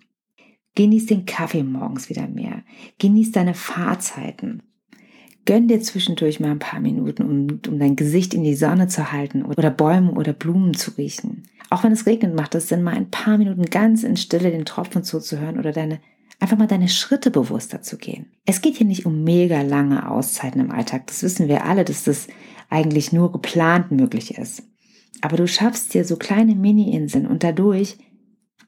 Genieß 0.75 1.05
den 1.07 1.25
Kaffee 1.25 1.63
morgens 1.63 2.09
wieder 2.09 2.27
mehr. 2.27 2.63
Genieß 2.99 3.31
deine 3.31 3.53
Fahrzeiten. 3.53 4.63
Gönn 5.45 5.69
dir 5.69 5.79
zwischendurch 5.79 6.41
mal 6.41 6.51
ein 6.51 6.59
paar 6.59 6.81
Minuten, 6.81 7.23
um, 7.23 7.61
um 7.67 7.79
dein 7.79 7.95
Gesicht 7.95 8.33
in 8.33 8.43
die 8.43 8.55
Sonne 8.55 8.89
zu 8.89 9.13
halten 9.13 9.43
oder 9.43 9.71
Bäume 9.71 10.11
oder 10.11 10.33
Blumen 10.33 10.73
zu 10.73 10.91
riechen. 10.91 11.43
Auch 11.69 11.85
wenn 11.85 11.93
es 11.93 12.05
regnet, 12.05 12.35
macht 12.35 12.53
es 12.53 12.67
Sinn, 12.67 12.83
mal 12.83 12.95
ein 12.95 13.09
paar 13.09 13.37
Minuten 13.37 13.65
ganz 13.65 14.03
in 14.03 14.17
Stille 14.17 14.51
den 14.51 14.65
Tropfen 14.65 15.05
zuzuhören 15.05 15.57
oder 15.57 15.71
deine 15.71 15.99
einfach 16.39 16.57
mal 16.57 16.67
deine 16.67 16.89
Schritte 16.89 17.31
bewusster 17.31 17.81
zu 17.81 17.97
gehen. 17.97 18.27
Es 18.45 18.61
geht 18.61 18.75
hier 18.75 18.85
nicht 18.85 19.05
um 19.05 19.23
mega 19.23 19.61
lange 19.61 20.09
Auszeiten 20.09 20.61
im 20.61 20.71
Alltag. 20.71 21.07
Das 21.07 21.23
wissen 21.23 21.47
wir 21.47 21.65
alle, 21.65 21.83
dass 21.83 22.03
das 22.03 22.27
eigentlich 22.69 23.13
nur 23.13 23.31
geplant 23.31 23.91
möglich 23.91 24.37
ist. 24.37 24.63
Aber 25.21 25.37
du 25.37 25.47
schaffst 25.47 25.93
dir 25.93 26.05
so 26.05 26.15
kleine 26.15 26.55
Mini-Inseln 26.55 27.25
und 27.25 27.43
dadurch 27.43 27.97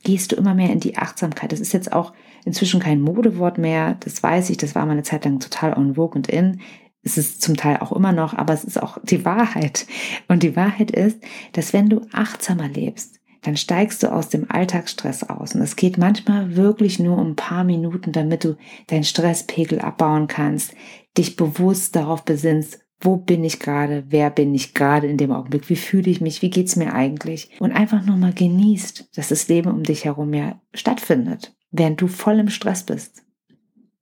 gehst 0.04 0.32
du 0.32 0.36
immer 0.36 0.54
mehr 0.54 0.72
in 0.72 0.80
die 0.80 0.98
Achtsamkeit. 0.98 1.52
Das 1.52 1.60
ist 1.60 1.74
jetzt 1.74 1.92
auch 1.92 2.14
inzwischen 2.46 2.80
kein 2.80 3.02
Modewort 3.02 3.58
mehr. 3.58 3.98
Das 4.00 4.24
weiß 4.24 4.50
ich, 4.50 4.58
das 4.58 4.76
war 4.76 4.86
mal 4.86 4.94
eine 4.94 5.04
Zeit 5.04 5.26
lang 5.26 5.40
total 5.40 5.74
on 5.74 5.96
vogue 5.96 6.16
und 6.16 6.28
in. 6.28 6.62
Es 7.02 7.18
ist 7.18 7.42
zum 7.42 7.56
Teil 7.56 7.78
auch 7.78 7.92
immer 7.92 8.12
noch, 8.12 8.34
aber 8.34 8.54
es 8.54 8.64
ist 8.64 8.82
auch 8.82 8.98
die 9.04 9.26
Wahrheit. 9.26 9.88
Und 10.28 10.44
die 10.44 10.56
Wahrheit 10.56 10.92
ist, 10.92 11.22
dass 11.54 11.74
wenn 11.74 11.90
du 11.90 12.02
achtsamer 12.12 12.68
lebst, 12.68 13.20
dann 13.42 13.56
steigst 13.56 14.04
du 14.04 14.12
aus 14.12 14.28
dem 14.28 14.52
Alltagsstress 14.52 15.24
aus. 15.24 15.56
Und 15.56 15.62
es 15.62 15.78
geht 15.78 15.98
manchmal 15.98 16.58
wirklich 16.58 17.00
nur 17.00 17.18
um 17.18 17.32
ein 17.32 17.36
paar 17.36 17.64
Minuten, 17.64 18.12
damit 18.12 18.44
du 18.44 18.58
deinen 18.88 19.06
Stresspegel 19.06 19.80
abbauen 19.80 20.28
kannst, 20.28 20.74
dich 21.18 21.38
bewusst 21.38 21.96
darauf 21.96 22.26
besinnst, 22.26 22.86
wo 23.02 23.18
bin 23.18 23.44
ich 23.44 23.60
gerade, 23.60 24.04
wer 24.10 24.30
bin 24.30 24.54
ich 24.54 24.74
gerade 24.74 25.08
in 25.08 25.18
dem 25.18 25.32
Augenblick, 25.32 25.70
wie 25.70 25.76
fühle 25.76 26.10
ich 26.10 26.22
mich, 26.22 26.42
wie 26.42 26.50
geht's 26.50 26.76
mir 26.76 26.94
eigentlich 26.94 27.50
und 27.60 27.72
einfach 27.72 28.06
nur 28.06 28.18
mal 28.18 28.34
genießt, 28.34 29.10
dass 29.16 29.30
das 29.30 29.48
Leben 29.48 29.72
um 29.72 29.84
dich 29.84 30.06
herum 30.06 30.34
ja 30.34 30.60
stattfindet 30.74 31.54
während 31.72 32.02
du 32.02 32.08
voll 32.08 32.40
im 32.40 32.50
Stress 32.50 32.84
bist. 32.84 33.24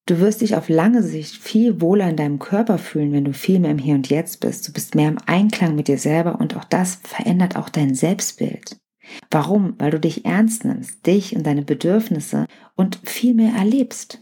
Du 0.05 0.19
wirst 0.19 0.39
dich 0.39 0.55
auf 0.55 0.69
lange 0.69 1.03
Sicht 1.03 1.35
viel 1.35 1.81
wohler 1.81 2.09
in 2.09 2.15
deinem 2.15 2.39
Körper 2.39 2.77
fühlen, 2.77 3.11
wenn 3.11 3.25
du 3.25 3.33
viel 3.33 3.59
mehr 3.59 3.71
im 3.71 3.77
Hier 3.77 3.95
und 3.95 4.09
Jetzt 4.09 4.39
bist. 4.39 4.67
Du 4.67 4.71
bist 4.71 4.95
mehr 4.95 5.09
im 5.09 5.17
Einklang 5.25 5.75
mit 5.75 5.89
dir 5.89 5.97
selber 5.97 6.39
und 6.39 6.55
auch 6.55 6.63
das 6.63 6.95
verändert 7.03 7.57
auch 7.57 7.67
dein 7.67 7.93
Selbstbild. 7.93 8.77
Warum? 9.29 9.75
Weil 9.79 9.91
du 9.91 9.99
dich 9.99 10.23
ernst 10.25 10.63
nimmst, 10.63 11.05
dich 11.05 11.35
und 11.35 11.45
deine 11.45 11.61
Bedürfnisse 11.61 12.45
und 12.75 12.99
viel 13.03 13.33
mehr 13.33 13.53
erlebst. 13.53 14.21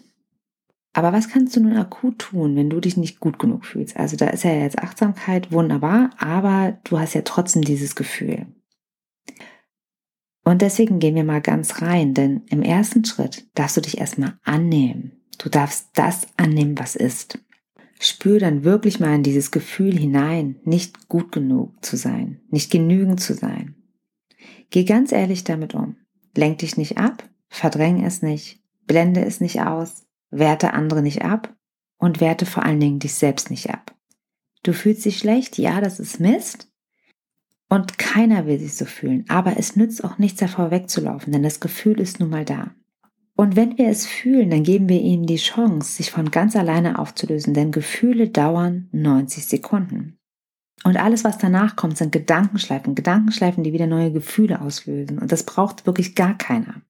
Aber 0.95 1.11
was 1.11 1.27
kannst 1.27 1.53
du 1.53 1.59
nun 1.59 1.75
akut 1.75 2.19
tun, 2.19 2.55
wenn 2.55 2.69
du 2.69 2.79
dich 2.79 2.95
nicht 2.95 3.19
gut 3.19 3.37
genug 3.37 3.65
fühlst? 3.65 3.97
Also 3.97 4.15
da 4.15 4.27
ist 4.27 4.45
ja 4.45 4.53
jetzt 4.53 4.79
Achtsamkeit 4.79 5.51
wunderbar, 5.51 6.11
aber 6.17 6.79
du 6.85 6.97
hast 6.97 7.13
ja 7.13 7.21
trotzdem 7.23 7.63
dieses 7.63 7.97
Gefühl. 7.97 8.45
Und 10.45 10.61
deswegen 10.61 10.99
gehen 10.99 11.15
wir 11.15 11.25
mal 11.25 11.41
ganz 11.41 11.81
rein, 11.81 12.13
denn 12.13 12.43
im 12.49 12.61
ersten 12.61 13.03
Schritt 13.03 13.45
darfst 13.55 13.75
du 13.75 13.81
dich 13.81 13.97
erstmal 13.97 14.39
annehmen. 14.45 15.11
Du 15.37 15.49
darfst 15.49 15.89
das 15.95 16.27
annehmen, 16.37 16.79
was 16.79 16.95
ist. 16.95 17.39
Spür 17.99 18.39
dann 18.39 18.63
wirklich 18.63 19.01
mal 19.01 19.15
in 19.15 19.23
dieses 19.23 19.51
Gefühl 19.51 19.97
hinein, 19.97 20.61
nicht 20.63 21.09
gut 21.09 21.33
genug 21.33 21.83
zu 21.83 21.97
sein, 21.97 22.39
nicht 22.51 22.71
genügend 22.71 23.19
zu 23.19 23.33
sein. 23.33 23.75
Geh 24.69 24.85
ganz 24.85 25.11
ehrlich 25.11 25.43
damit 25.43 25.73
um. 25.73 25.97
Lenk 26.37 26.59
dich 26.59 26.77
nicht 26.77 26.97
ab, 26.97 27.27
verdräng 27.49 28.01
es 28.05 28.21
nicht, 28.21 28.61
blende 28.87 29.25
es 29.25 29.41
nicht 29.41 29.61
aus, 29.61 30.04
werte 30.37 30.73
andere 30.73 31.01
nicht 31.01 31.23
ab 31.23 31.53
und 31.97 32.21
werte 32.21 32.45
vor 32.45 32.63
allen 32.63 32.79
Dingen 32.79 32.99
dich 32.99 33.15
selbst 33.15 33.49
nicht 33.49 33.69
ab. 33.69 33.95
Du 34.63 34.73
fühlst 34.73 35.05
dich 35.05 35.17
schlecht, 35.17 35.57
ja, 35.57 35.81
das 35.81 35.99
ist 35.99 36.19
Mist, 36.19 36.69
und 37.67 37.97
keiner 37.97 38.45
will 38.45 38.59
sich 38.59 38.75
so 38.75 38.85
fühlen, 38.85 39.25
aber 39.27 39.57
es 39.57 39.75
nützt 39.75 40.03
auch 40.03 40.17
nichts 40.17 40.39
davor 40.39 40.71
wegzulaufen, 40.71 41.33
denn 41.33 41.43
das 41.43 41.59
Gefühl 41.59 41.99
ist 41.99 42.19
nun 42.19 42.29
mal 42.29 42.45
da. 42.45 42.71
Und 43.35 43.55
wenn 43.55 43.77
wir 43.77 43.89
es 43.89 44.05
fühlen, 44.05 44.49
dann 44.49 44.63
geben 44.63 44.87
wir 44.87 45.01
ihnen 45.01 45.25
die 45.25 45.35
Chance, 45.35 45.91
sich 45.91 46.11
von 46.11 46.31
ganz 46.31 46.55
alleine 46.55 46.99
aufzulösen, 46.99 47.53
denn 47.53 47.71
Gefühle 47.71 48.29
dauern 48.29 48.87
90 48.91 49.45
Sekunden. 49.45 50.17
Und 50.83 50.97
alles, 50.97 51.23
was 51.23 51.37
danach 51.37 51.75
kommt, 51.75 51.97
sind 51.97 52.11
Gedankenschleifen, 52.11 52.95
Gedankenschleifen, 52.95 53.63
die 53.63 53.73
wieder 53.73 53.87
neue 53.87 54.11
Gefühle 54.11 54.61
auslösen. 54.61 55.17
Und 55.19 55.31
das 55.31 55.43
braucht 55.43 55.85
wirklich 55.85 56.15
gar 56.15 56.37
keiner. 56.37 56.81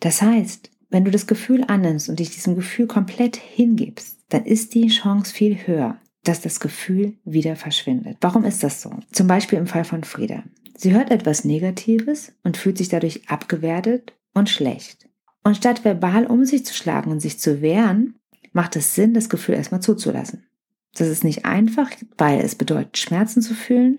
Das 0.00 0.22
heißt, 0.22 0.70
wenn 0.96 1.04
du 1.04 1.10
das 1.10 1.26
Gefühl 1.26 1.62
annimmst 1.68 2.08
und 2.08 2.20
dich 2.20 2.30
diesem 2.30 2.56
Gefühl 2.56 2.86
komplett 2.86 3.36
hingibst, 3.36 4.16
dann 4.30 4.46
ist 4.46 4.74
die 4.74 4.88
Chance 4.88 5.30
viel 5.30 5.66
höher, 5.66 6.00
dass 6.24 6.40
das 6.40 6.58
Gefühl 6.58 7.18
wieder 7.26 7.54
verschwindet. 7.54 8.16
Warum 8.22 8.44
ist 8.44 8.62
das 8.62 8.80
so? 8.80 8.88
Zum 9.12 9.26
Beispiel 9.26 9.58
im 9.58 9.66
Fall 9.66 9.84
von 9.84 10.04
Frieda. 10.04 10.42
Sie 10.74 10.94
hört 10.94 11.10
etwas 11.10 11.44
Negatives 11.44 12.32
und 12.44 12.56
fühlt 12.56 12.78
sich 12.78 12.88
dadurch 12.88 13.28
abgewertet 13.28 14.14
und 14.32 14.48
schlecht. 14.48 15.06
Und 15.44 15.58
statt 15.58 15.84
verbal 15.84 16.24
um 16.24 16.46
sich 16.46 16.64
zu 16.64 16.72
schlagen 16.72 17.10
und 17.10 17.20
sich 17.20 17.38
zu 17.38 17.60
wehren, 17.60 18.14
macht 18.54 18.74
es 18.74 18.94
Sinn, 18.94 19.12
das 19.12 19.28
Gefühl 19.28 19.56
erstmal 19.56 19.82
zuzulassen. 19.82 20.46
Das 20.94 21.08
ist 21.08 21.24
nicht 21.24 21.44
einfach, 21.44 21.90
weil 22.16 22.40
es 22.40 22.54
bedeutet, 22.54 22.96
Schmerzen 22.96 23.42
zu 23.42 23.52
fühlen. 23.52 23.98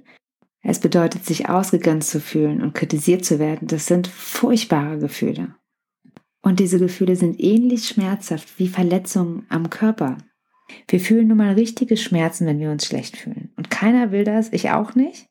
Es 0.63 0.79
bedeutet, 0.79 1.25
sich 1.27 1.47
ausgegrenzt 1.47 2.09
zu 2.09 2.19
fühlen 2.19 2.63
und 2.63 2.73
kritisiert 2.73 3.23
zu 3.23 3.37
werden. 3.37 3.67
Das 3.67 3.85
sind 3.85 4.07
furchtbare 4.07 4.97
Gefühle. 4.97 5.53
Und 6.47 6.61
diese 6.61 6.79
Gefühle 6.79 7.17
sind 7.17 7.41
ähnlich 7.41 7.89
schmerzhaft 7.89 8.57
wie 8.57 8.69
Verletzungen 8.69 9.45
am 9.49 9.69
Körper. 9.69 10.17
Wir 10.87 11.01
fühlen 11.01 11.27
nun 11.27 11.39
mal 11.39 11.55
richtige 11.55 11.97
Schmerzen, 11.97 12.45
wenn 12.47 12.61
wir 12.61 12.71
uns 12.71 12.85
schlecht 12.85 13.17
fühlen. 13.17 13.51
Und 13.57 13.69
keiner 13.69 14.13
will 14.13 14.23
das, 14.23 14.53
ich 14.53 14.69
auch 14.69 14.95
nicht. 14.95 15.25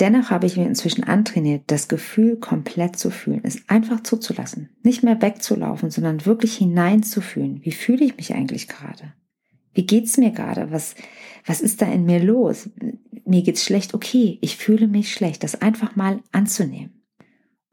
Dennoch 0.00 0.30
habe 0.30 0.46
ich 0.46 0.56
mir 0.56 0.66
inzwischen 0.66 1.04
antrainiert, 1.04 1.62
das 1.68 1.86
Gefühl 1.86 2.38
komplett 2.38 2.96
zu 2.96 3.10
fühlen, 3.10 3.42
es 3.44 3.68
einfach 3.68 4.02
zuzulassen, 4.02 4.70
nicht 4.82 5.04
mehr 5.04 5.22
wegzulaufen, 5.22 5.90
sondern 5.90 6.26
wirklich 6.26 6.56
hineinzufühlen. 6.56 7.60
Wie 7.62 7.70
fühle 7.70 8.04
ich 8.04 8.16
mich 8.16 8.34
eigentlich 8.34 8.66
gerade? 8.66 9.12
Wie 9.74 9.86
geht's 9.86 10.16
mir 10.16 10.32
gerade? 10.32 10.72
Was, 10.72 10.96
was 11.44 11.60
ist 11.60 11.82
da 11.82 11.86
in 11.86 12.04
mir 12.04 12.18
los? 12.18 12.68
Mir 13.24 13.42
geht's 13.42 13.64
schlecht. 13.64 13.94
Okay, 13.94 14.38
ich 14.40 14.56
fühle 14.56 14.88
mich 14.88 15.12
schlecht. 15.12 15.44
Das 15.44 15.62
einfach 15.62 15.94
mal 15.94 16.18
anzunehmen. 16.32 16.95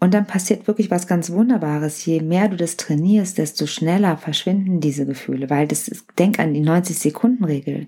Und 0.04 0.14
dann 0.14 0.28
passiert 0.28 0.68
wirklich 0.68 0.92
was 0.92 1.08
ganz 1.08 1.32
Wunderbares. 1.32 2.06
Je 2.06 2.20
mehr 2.20 2.50
du 2.50 2.58
das 2.58 2.76
trainierst, 2.76 3.38
desto 3.38 3.68
schneller 3.68 4.18
verschwinden 4.18 4.82
diese 4.82 5.06
Gefühle, 5.06 5.50
weil 5.50 5.66
das 5.66 5.88
ist, 5.88 6.08
denk 6.20 6.40
an 6.40 6.54
die 6.54 6.60
90 6.60 7.00
Sekunden 7.00 7.46
Regel. 7.46 7.86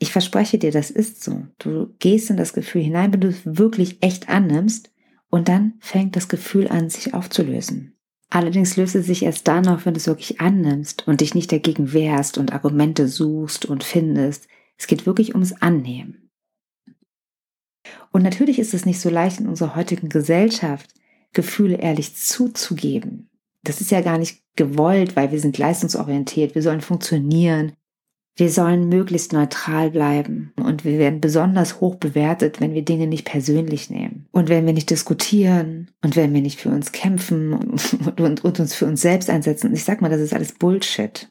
Ich 0.00 0.10
verspreche 0.10 0.58
dir, 0.58 0.72
das 0.72 0.90
ist 0.90 1.22
so. 1.22 1.46
Du 1.58 1.94
gehst 2.00 2.28
in 2.28 2.36
das 2.36 2.54
Gefühl 2.54 2.82
hinein, 2.82 3.12
wenn 3.12 3.20
du 3.20 3.28
es 3.28 3.42
wirklich 3.44 4.02
echt 4.02 4.28
annimmst 4.28 4.90
und 5.30 5.48
dann 5.48 5.74
fängt 5.78 6.16
das 6.16 6.28
Gefühl 6.28 6.66
an, 6.66 6.90
sich 6.90 7.14
aufzulösen. 7.14 7.96
Allerdings 8.30 8.76
löst 8.76 8.96
es 8.96 9.06
sich 9.06 9.22
erst 9.22 9.46
dann 9.46 9.68
auf, 9.68 9.86
wenn 9.86 9.94
du 9.94 9.98
es 9.98 10.08
wirklich 10.08 10.40
annimmst 10.40 11.06
und 11.06 11.20
dich 11.20 11.36
nicht 11.36 11.52
dagegen 11.52 11.92
wehrst 11.92 12.36
und 12.36 12.52
Argumente 12.52 13.06
suchst 13.06 13.64
und 13.64 13.84
findest. 13.84 14.48
Es 14.76 14.88
geht 14.88 15.06
wirklich 15.06 15.34
ums 15.34 15.52
Annehmen. 15.52 16.32
Und 18.10 18.24
natürlich 18.24 18.58
ist 18.58 18.74
es 18.74 18.84
nicht 18.84 18.98
so 18.98 19.08
leicht 19.08 19.38
in 19.38 19.46
unserer 19.46 19.76
heutigen 19.76 20.08
Gesellschaft, 20.08 20.94
Gefühle 21.32 21.76
ehrlich 21.76 22.16
zuzugeben. 22.16 23.28
Das 23.62 23.80
ist 23.80 23.90
ja 23.90 24.00
gar 24.00 24.18
nicht 24.18 24.42
gewollt, 24.56 25.16
weil 25.16 25.32
wir 25.32 25.40
sind 25.40 25.58
leistungsorientiert, 25.58 26.54
wir 26.54 26.62
sollen 26.62 26.80
funktionieren, 26.80 27.72
wir 28.38 28.50
sollen 28.50 28.88
möglichst 28.88 29.32
neutral 29.32 29.90
bleiben 29.90 30.52
und 30.56 30.84
wir 30.84 30.98
werden 30.98 31.20
besonders 31.20 31.80
hoch 31.80 31.96
bewertet, 31.96 32.60
wenn 32.60 32.72
wir 32.72 32.84
Dinge 32.84 33.08
nicht 33.08 33.24
persönlich 33.24 33.90
nehmen 33.90 34.26
und 34.30 34.48
wenn 34.48 34.64
wir 34.64 34.72
nicht 34.72 34.90
diskutieren 34.90 35.90
und 36.02 36.14
wenn 36.14 36.32
wir 36.32 36.40
nicht 36.40 36.60
für 36.60 36.70
uns 36.70 36.92
kämpfen 36.92 37.52
und, 37.52 37.96
und, 38.20 38.44
und 38.44 38.60
uns 38.60 38.74
für 38.74 38.86
uns 38.86 39.00
selbst 39.00 39.28
einsetzen. 39.28 39.68
Und 39.68 39.74
ich 39.74 39.84
sag 39.84 40.00
mal, 40.00 40.08
das 40.08 40.20
ist 40.20 40.34
alles 40.34 40.52
Bullshit. 40.52 41.28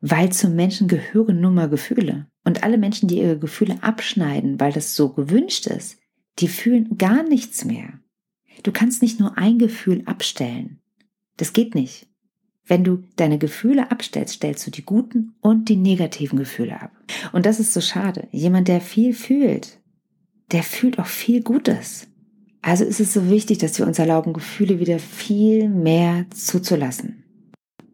Weil 0.00 0.30
zum 0.30 0.54
Menschen 0.54 0.86
gehören 0.86 1.40
nun 1.40 1.54
mal 1.54 1.68
Gefühle. 1.68 2.26
Und 2.44 2.62
alle 2.62 2.78
Menschen, 2.78 3.08
die 3.08 3.18
ihre 3.18 3.38
Gefühle 3.38 3.78
abschneiden, 3.82 4.60
weil 4.60 4.72
das 4.72 4.94
so 4.94 5.08
gewünscht 5.08 5.66
ist, 5.66 5.98
die 6.38 6.48
fühlen 6.48 6.98
gar 6.98 7.22
nichts 7.22 7.64
mehr. 7.64 8.00
Du 8.62 8.72
kannst 8.72 9.02
nicht 9.02 9.20
nur 9.20 9.36
ein 9.36 9.58
Gefühl 9.58 10.02
abstellen. 10.06 10.80
Das 11.36 11.52
geht 11.52 11.74
nicht. 11.74 12.08
Wenn 12.66 12.84
du 12.84 13.02
deine 13.16 13.38
Gefühle 13.38 13.90
abstellst, 13.90 14.34
stellst 14.34 14.66
du 14.66 14.70
die 14.70 14.84
guten 14.84 15.34
und 15.40 15.68
die 15.68 15.76
negativen 15.76 16.38
Gefühle 16.38 16.80
ab. 16.80 16.92
Und 17.32 17.44
das 17.44 17.60
ist 17.60 17.74
so 17.74 17.80
schade. 17.80 18.28
Jemand, 18.30 18.68
der 18.68 18.80
viel 18.80 19.12
fühlt, 19.12 19.80
der 20.50 20.62
fühlt 20.62 20.98
auch 20.98 21.06
viel 21.06 21.42
Gutes. 21.42 22.08
Also 22.62 22.84
ist 22.84 23.00
es 23.00 23.12
so 23.12 23.28
wichtig, 23.28 23.58
dass 23.58 23.78
wir 23.78 23.86
uns 23.86 23.98
erlauben, 23.98 24.32
Gefühle 24.32 24.80
wieder 24.80 24.98
viel 24.98 25.68
mehr 25.68 26.24
zuzulassen. 26.30 27.24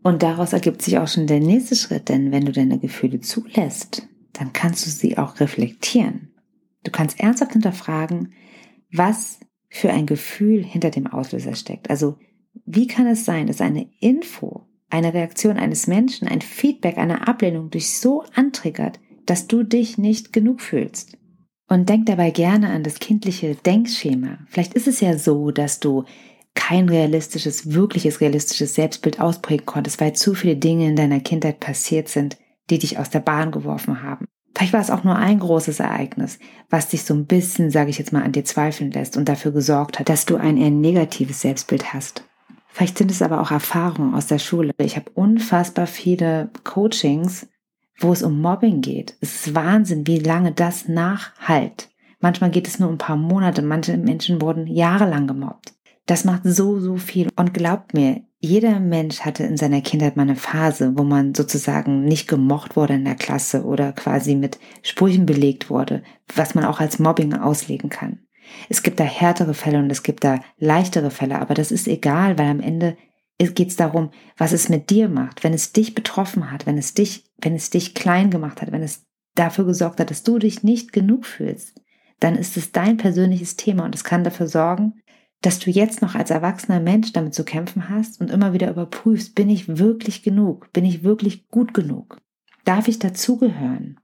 Und 0.02 0.22
daraus 0.22 0.52
ergibt 0.52 0.82
sich 0.82 0.98
auch 0.98 1.08
schon 1.08 1.26
der 1.26 1.40
nächste 1.40 1.74
Schritt, 1.74 2.08
denn 2.08 2.30
wenn 2.30 2.44
du 2.44 2.52
deine 2.52 2.78
Gefühle 2.78 3.20
zulässt, 3.20 4.06
dann 4.32 4.52
kannst 4.52 4.86
du 4.86 4.90
sie 4.90 5.18
auch 5.18 5.40
reflektieren. 5.40 6.30
Du 6.84 6.90
kannst 6.90 7.18
ernsthaft 7.18 7.52
hinterfragen, 7.52 8.32
was 8.92 9.40
für 9.70 9.90
ein 9.90 10.06
Gefühl 10.06 10.64
hinter 10.64 10.90
dem 10.90 11.06
Auslöser 11.06 11.54
steckt. 11.54 11.88
Also 11.88 12.18
wie 12.66 12.86
kann 12.86 13.06
es 13.06 13.24
sein, 13.24 13.46
dass 13.46 13.60
eine 13.60 13.88
Info, 14.00 14.66
eine 14.90 15.14
Reaktion 15.14 15.56
eines 15.56 15.86
Menschen, 15.86 16.28
ein 16.28 16.40
Feedback, 16.40 16.98
eine 16.98 17.26
Ablehnung 17.28 17.70
dich 17.70 17.98
so 17.98 18.24
antriggert, 18.34 19.00
dass 19.24 19.46
du 19.46 19.62
dich 19.62 19.96
nicht 19.96 20.32
genug 20.32 20.60
fühlst? 20.60 21.16
Und 21.68 21.88
denk 21.88 22.06
dabei 22.06 22.32
gerne 22.32 22.70
an 22.70 22.82
das 22.82 22.98
kindliche 22.98 23.54
Denkschema. 23.54 24.40
Vielleicht 24.48 24.74
ist 24.74 24.88
es 24.88 25.00
ja 25.00 25.16
so, 25.16 25.52
dass 25.52 25.78
du 25.78 26.04
kein 26.54 26.88
realistisches, 26.88 27.72
wirkliches 27.72 28.20
realistisches 28.20 28.74
Selbstbild 28.74 29.20
ausprägen 29.20 29.66
konntest, 29.66 30.00
weil 30.00 30.14
zu 30.14 30.34
viele 30.34 30.56
Dinge 30.56 30.88
in 30.88 30.96
deiner 30.96 31.20
Kindheit 31.20 31.60
passiert 31.60 32.08
sind, 32.08 32.38
die 32.70 32.80
dich 32.80 32.98
aus 32.98 33.10
der 33.10 33.20
Bahn 33.20 33.52
geworfen 33.52 34.02
haben. 34.02 34.26
Vielleicht 34.60 34.74
war 34.74 34.80
es 34.82 34.90
auch 34.90 35.04
nur 35.04 35.16
ein 35.16 35.38
großes 35.38 35.80
Ereignis, 35.80 36.38
was 36.68 36.88
dich 36.88 37.04
so 37.04 37.14
ein 37.14 37.24
bisschen, 37.24 37.70
sage 37.70 37.88
ich 37.88 37.96
jetzt 37.96 38.12
mal, 38.12 38.22
an 38.22 38.32
dir 38.32 38.44
zweifeln 38.44 38.90
lässt 38.90 39.16
und 39.16 39.26
dafür 39.26 39.52
gesorgt 39.52 39.98
hat, 39.98 40.10
dass 40.10 40.26
du 40.26 40.36
ein 40.36 40.58
eher 40.58 40.68
negatives 40.68 41.40
Selbstbild 41.40 41.94
hast. 41.94 42.24
Vielleicht 42.68 42.98
sind 42.98 43.10
es 43.10 43.22
aber 43.22 43.40
auch 43.40 43.52
Erfahrungen 43.52 44.14
aus 44.14 44.26
der 44.26 44.38
Schule. 44.38 44.72
Ich 44.76 44.96
habe 44.96 45.10
unfassbar 45.14 45.86
viele 45.86 46.50
Coachings, 46.62 47.48
wo 48.00 48.12
es 48.12 48.22
um 48.22 48.42
Mobbing 48.42 48.82
geht. 48.82 49.16
Es 49.22 49.46
ist 49.46 49.54
Wahnsinn, 49.54 50.06
wie 50.06 50.18
lange 50.18 50.52
das 50.52 50.88
nachhalt. 50.88 51.88
Manchmal 52.20 52.50
geht 52.50 52.68
es 52.68 52.78
nur 52.78 52.90
um 52.90 52.96
ein 52.96 52.98
paar 52.98 53.16
Monate, 53.16 53.62
manche 53.62 53.96
Menschen 53.96 54.42
wurden 54.42 54.66
jahrelang 54.66 55.26
gemobbt. 55.26 55.72
Das 56.04 56.26
macht 56.26 56.42
so, 56.44 56.78
so 56.80 56.98
viel. 56.98 57.30
Und 57.34 57.54
glaubt 57.54 57.94
mir, 57.94 58.24
jeder 58.42 58.80
Mensch 58.80 59.20
hatte 59.20 59.44
in 59.44 59.58
seiner 59.58 59.82
Kindheit 59.82 60.16
mal 60.16 60.22
eine 60.22 60.34
Phase, 60.34 60.92
wo 60.96 61.04
man 61.04 61.34
sozusagen 61.34 62.04
nicht 62.04 62.26
gemocht 62.26 62.74
wurde 62.74 62.94
in 62.94 63.04
der 63.04 63.14
Klasse 63.14 63.64
oder 63.64 63.92
quasi 63.92 64.34
mit 64.34 64.58
Sprüchen 64.82 65.26
belegt 65.26 65.68
wurde, 65.68 66.02
was 66.34 66.54
man 66.54 66.64
auch 66.64 66.80
als 66.80 66.98
Mobbing 66.98 67.34
auslegen 67.34 67.90
kann. 67.90 68.20
Es 68.70 68.82
gibt 68.82 68.98
da 68.98 69.04
härtere 69.04 69.52
Fälle 69.52 69.78
und 69.78 69.90
es 69.90 70.02
gibt 70.02 70.24
da 70.24 70.40
leichtere 70.56 71.10
Fälle, 71.10 71.38
aber 71.38 71.52
das 71.52 71.70
ist 71.70 71.86
egal, 71.86 72.38
weil 72.38 72.48
am 72.48 72.60
Ende 72.60 72.96
geht 73.38 73.68
es 73.68 73.76
darum, 73.76 74.10
was 74.38 74.52
es 74.52 74.70
mit 74.70 74.88
dir 74.88 75.08
macht. 75.08 75.44
Wenn 75.44 75.52
es 75.52 75.72
dich 75.72 75.94
betroffen 75.94 76.50
hat, 76.50 76.66
wenn 76.66 76.78
es 76.78 76.94
dich, 76.94 77.30
wenn 77.38 77.54
es 77.54 77.68
dich 77.68 77.94
klein 77.94 78.30
gemacht 78.30 78.62
hat, 78.62 78.72
wenn 78.72 78.82
es 78.82 79.04
dafür 79.34 79.66
gesorgt 79.66 80.00
hat, 80.00 80.10
dass 80.10 80.22
du 80.22 80.38
dich 80.38 80.62
nicht 80.62 80.92
genug 80.92 81.26
fühlst, 81.26 81.80
dann 82.20 82.36
ist 82.36 82.56
es 82.56 82.72
dein 82.72 82.96
persönliches 82.96 83.56
Thema 83.56 83.84
und 83.84 83.94
es 83.94 84.04
kann 84.04 84.24
dafür 84.24 84.46
sorgen, 84.46 84.94
dass 85.42 85.58
du 85.58 85.70
jetzt 85.70 86.02
noch 86.02 86.14
als 86.14 86.30
erwachsener 86.30 86.80
Mensch 86.80 87.12
damit 87.12 87.34
zu 87.34 87.44
kämpfen 87.44 87.88
hast 87.88 88.20
und 88.20 88.30
immer 88.30 88.52
wieder 88.52 88.70
überprüfst, 88.70 89.34
bin 89.34 89.48
ich 89.48 89.78
wirklich 89.78 90.22
genug? 90.22 90.72
Bin 90.72 90.84
ich 90.84 91.02
wirklich 91.02 91.48
gut 91.48 91.72
genug? 91.72 92.18
Darf 92.64 92.88
ich 92.88 92.98
dazugehören? 92.98 93.98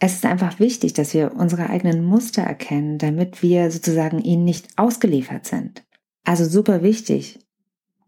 Es 0.00 0.14
ist 0.14 0.26
einfach 0.26 0.60
wichtig, 0.60 0.92
dass 0.92 1.14
wir 1.14 1.32
unsere 1.34 1.70
eigenen 1.70 2.04
Muster 2.04 2.42
erkennen, 2.42 2.98
damit 2.98 3.42
wir 3.42 3.70
sozusagen 3.70 4.20
ihnen 4.20 4.44
nicht 4.44 4.68
ausgeliefert 4.76 5.46
sind. 5.46 5.84
Also 6.24 6.44
super 6.44 6.82
wichtig. 6.82 7.40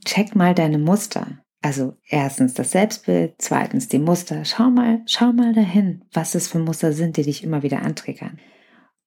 Check 0.05 0.37
mal 0.37 0.55
deine 0.55 0.79
Muster. 0.79 1.41
Also 1.63 1.97
erstens 2.07 2.55
das 2.55 2.71
Selbstbild, 2.71 3.35
zweitens 3.39 3.89
die 3.89 3.99
Muster. 3.99 4.45
Schau 4.45 4.71
mal, 4.71 5.03
schau 5.07 5.33
mal 5.33 5.53
dahin, 5.53 6.05
was 6.13 6.35
es 6.35 6.49
für 6.49 6.59
Muster 6.59 6.93
sind, 6.93 7.17
die 7.17 7.23
dich 7.23 7.45
immer 7.45 7.63
wieder 7.63 7.83
antriggern. 7.83 8.39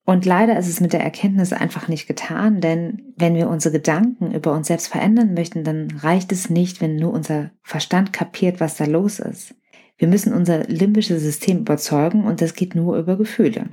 Und 0.06 0.26
leider 0.26 0.58
ist 0.58 0.68
es 0.68 0.82
mit 0.82 0.92
der 0.92 1.02
Erkenntnis 1.02 1.54
einfach 1.54 1.88
nicht 1.88 2.08
getan, 2.08 2.60
denn 2.60 3.13
wenn 3.16 3.36
wir 3.36 3.50
unsere 3.50 3.72
Gedanken 3.72 4.34
über 4.34 4.52
uns 4.52 4.68
selbst 4.68 4.88
verändern 4.88 5.34
möchten, 5.34 5.63
dann 5.63 5.92
reicht 5.92 6.34
es 6.34 6.50
nicht, 6.50 6.82
wenn 6.82 6.98
nur 6.98 7.13
unser 7.13 7.52
Verstand 7.62 8.12
kapiert, 8.12 8.60
was 8.60 8.76
da 8.76 8.84
los 8.86 9.20
ist. 9.20 9.56
Wir 9.98 10.10
müssen 10.10 10.34
unser 10.34 10.66
limbisches 10.66 11.22
System 11.22 11.60
überzeugen 11.60 12.26
und 12.26 12.42
das 12.42 12.54
geht 12.56 12.76
nur 12.76 12.98
über 12.98 13.16
Gefühle. 13.16 13.70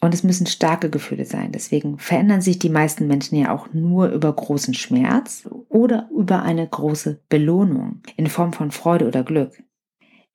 Und 0.00 0.14
es 0.14 0.22
müssen 0.22 0.46
starke 0.46 0.88
Gefühle 0.88 1.24
sein. 1.24 1.52
Deswegen 1.52 1.98
verändern 1.98 2.40
sich 2.40 2.58
die 2.58 2.70
meisten 2.70 3.06
Menschen 3.06 3.36
ja 3.36 3.54
auch 3.54 3.72
nur 3.72 4.08
über 4.08 4.32
großen 4.32 4.72
Schmerz 4.72 5.48
oder 5.68 6.08
über 6.16 6.42
eine 6.42 6.66
große 6.66 7.20
Belohnung 7.28 8.02
in 8.16 8.28
Form 8.28 8.52
von 8.52 8.70
Freude 8.70 9.06
oder 9.06 9.22
Glück. 9.22 9.62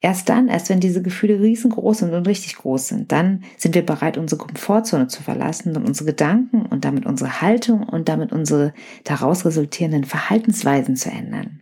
Erst 0.03 0.29
dann, 0.29 0.47
erst 0.47 0.69
wenn 0.69 0.79
diese 0.79 1.03
Gefühle 1.03 1.39
riesengroß 1.39 1.99
sind 1.99 2.13
und 2.13 2.27
richtig 2.27 2.55
groß 2.55 2.87
sind, 2.87 3.11
dann 3.11 3.43
sind 3.57 3.75
wir 3.75 3.85
bereit, 3.85 4.17
unsere 4.17 4.41
Komfortzone 4.43 5.07
zu 5.07 5.21
verlassen 5.21 5.77
und 5.77 5.85
unsere 5.85 6.07
Gedanken 6.07 6.65
und 6.65 6.85
damit 6.85 7.05
unsere 7.05 7.41
Haltung 7.41 7.83
und 7.83 8.09
damit 8.09 8.31
unsere 8.31 8.73
daraus 9.03 9.45
resultierenden 9.45 10.03
Verhaltensweisen 10.03 10.95
zu 10.95 11.11
ändern. 11.11 11.61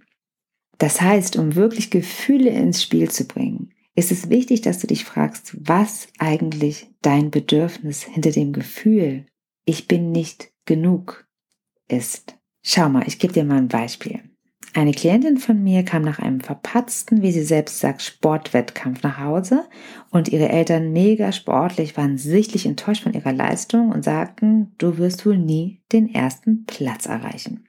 Das 0.77 1.01
heißt, 1.01 1.35
um 1.35 1.55
wirklich 1.55 1.91
Gefühle 1.91 2.49
ins 2.51 2.81
Spiel 2.81 3.11
zu 3.11 3.25
bringen, 3.25 3.73
ist 3.95 4.11
es 4.11 4.29
wichtig, 4.29 4.61
dass 4.61 4.79
du 4.79 4.87
dich 4.87 5.03
fragst, 5.03 5.57
was 5.59 6.07
eigentlich 6.17 6.87
dein 7.01 7.31
Bedürfnis 7.31 8.03
hinter 8.03 8.31
dem 8.31 8.53
Gefühl, 8.53 9.25
ich 9.65 9.89
bin 9.89 10.13
nicht 10.13 10.53
genug, 10.63 11.27
ist. 11.89 12.37
Schau 12.63 12.87
mal, 12.87 13.05
ich 13.05 13.19
gebe 13.19 13.33
dir 13.33 13.43
mal 13.43 13.57
ein 13.57 13.67
Beispiel. 13.67 14.28
Eine 14.79 14.93
Klientin 14.93 15.39
von 15.39 15.61
mir 15.61 15.83
kam 15.83 16.03
nach 16.03 16.19
einem 16.19 16.39
verpatzten, 16.39 17.21
wie 17.21 17.33
sie 17.33 17.43
selbst 17.43 17.79
sagt, 17.79 18.01
Sportwettkampf 18.01 19.03
nach 19.03 19.19
Hause 19.19 19.65
und 20.09 20.29
ihre 20.29 20.47
Eltern 20.47 20.93
mega 20.93 21.33
sportlich 21.33 21.97
waren 21.97 22.17
sichtlich 22.17 22.65
enttäuscht 22.65 23.03
von 23.03 23.13
ihrer 23.13 23.33
Leistung 23.33 23.91
und 23.91 24.05
sagten, 24.05 24.73
du 24.77 24.97
wirst 24.97 25.25
wohl 25.25 25.37
nie 25.37 25.81
den 25.91 26.07
ersten 26.15 26.63
Platz 26.63 27.07
erreichen. 27.07 27.67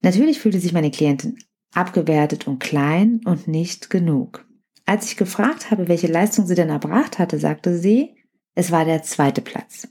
Natürlich 0.00 0.38
fühlte 0.38 0.60
sich 0.60 0.72
meine 0.72 0.92
Klientin 0.92 1.38
abgewertet 1.74 2.46
und 2.46 2.60
klein 2.60 3.20
und 3.24 3.48
nicht 3.48 3.90
genug. 3.90 4.46
Als 4.86 5.06
ich 5.06 5.16
gefragt 5.16 5.72
habe, 5.72 5.88
welche 5.88 6.06
Leistung 6.06 6.46
sie 6.46 6.54
denn 6.54 6.70
erbracht 6.70 7.18
hatte, 7.18 7.40
sagte 7.40 7.76
sie, 7.76 8.14
es 8.54 8.70
war 8.70 8.84
der 8.84 9.02
zweite 9.02 9.40
Platz. 9.40 9.88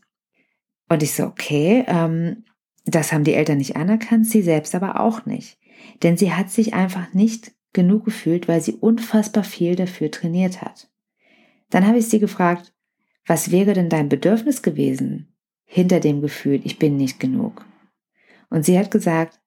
Und 0.87 1.03
ich 1.03 1.11
so, 1.11 1.25
okay, 1.25 1.83
ähm, 1.87 2.45
das 2.85 3.11
haben 3.11 3.25
die 3.25 3.33
Eltern 3.33 3.57
nicht 3.57 3.75
anerkannt, 3.75 4.27
sie 4.27 4.41
selbst 4.41 4.73
aber 4.75 5.01
auch 5.01 5.25
nicht. 5.25 5.57
Denn 6.01 6.17
sie 6.17 6.33
hat 6.33 6.49
sich 6.49 6.73
einfach 6.73 7.13
nicht 7.13 7.51
genug 7.73 8.05
gefühlt, 8.05 8.47
weil 8.47 8.61
sie 8.61 8.73
unfassbar 8.73 9.43
viel 9.43 9.75
dafür 9.75 10.11
trainiert 10.11 10.61
hat. 10.61 10.89
Dann 11.69 11.87
habe 11.87 11.97
ich 11.97 12.07
sie 12.07 12.19
gefragt, 12.19 12.73
was 13.25 13.51
wäre 13.51 13.73
denn 13.73 13.89
dein 13.89 14.09
Bedürfnis 14.09 14.61
gewesen 14.61 15.33
hinter 15.65 15.99
dem 15.99 16.21
Gefühl, 16.21 16.61
ich 16.63 16.77
bin 16.77 16.97
nicht 16.97 17.19
genug? 17.19 17.65
Und 18.49 18.65
sie 18.65 18.77
hat 18.77 18.91
gesagt, 18.91 19.39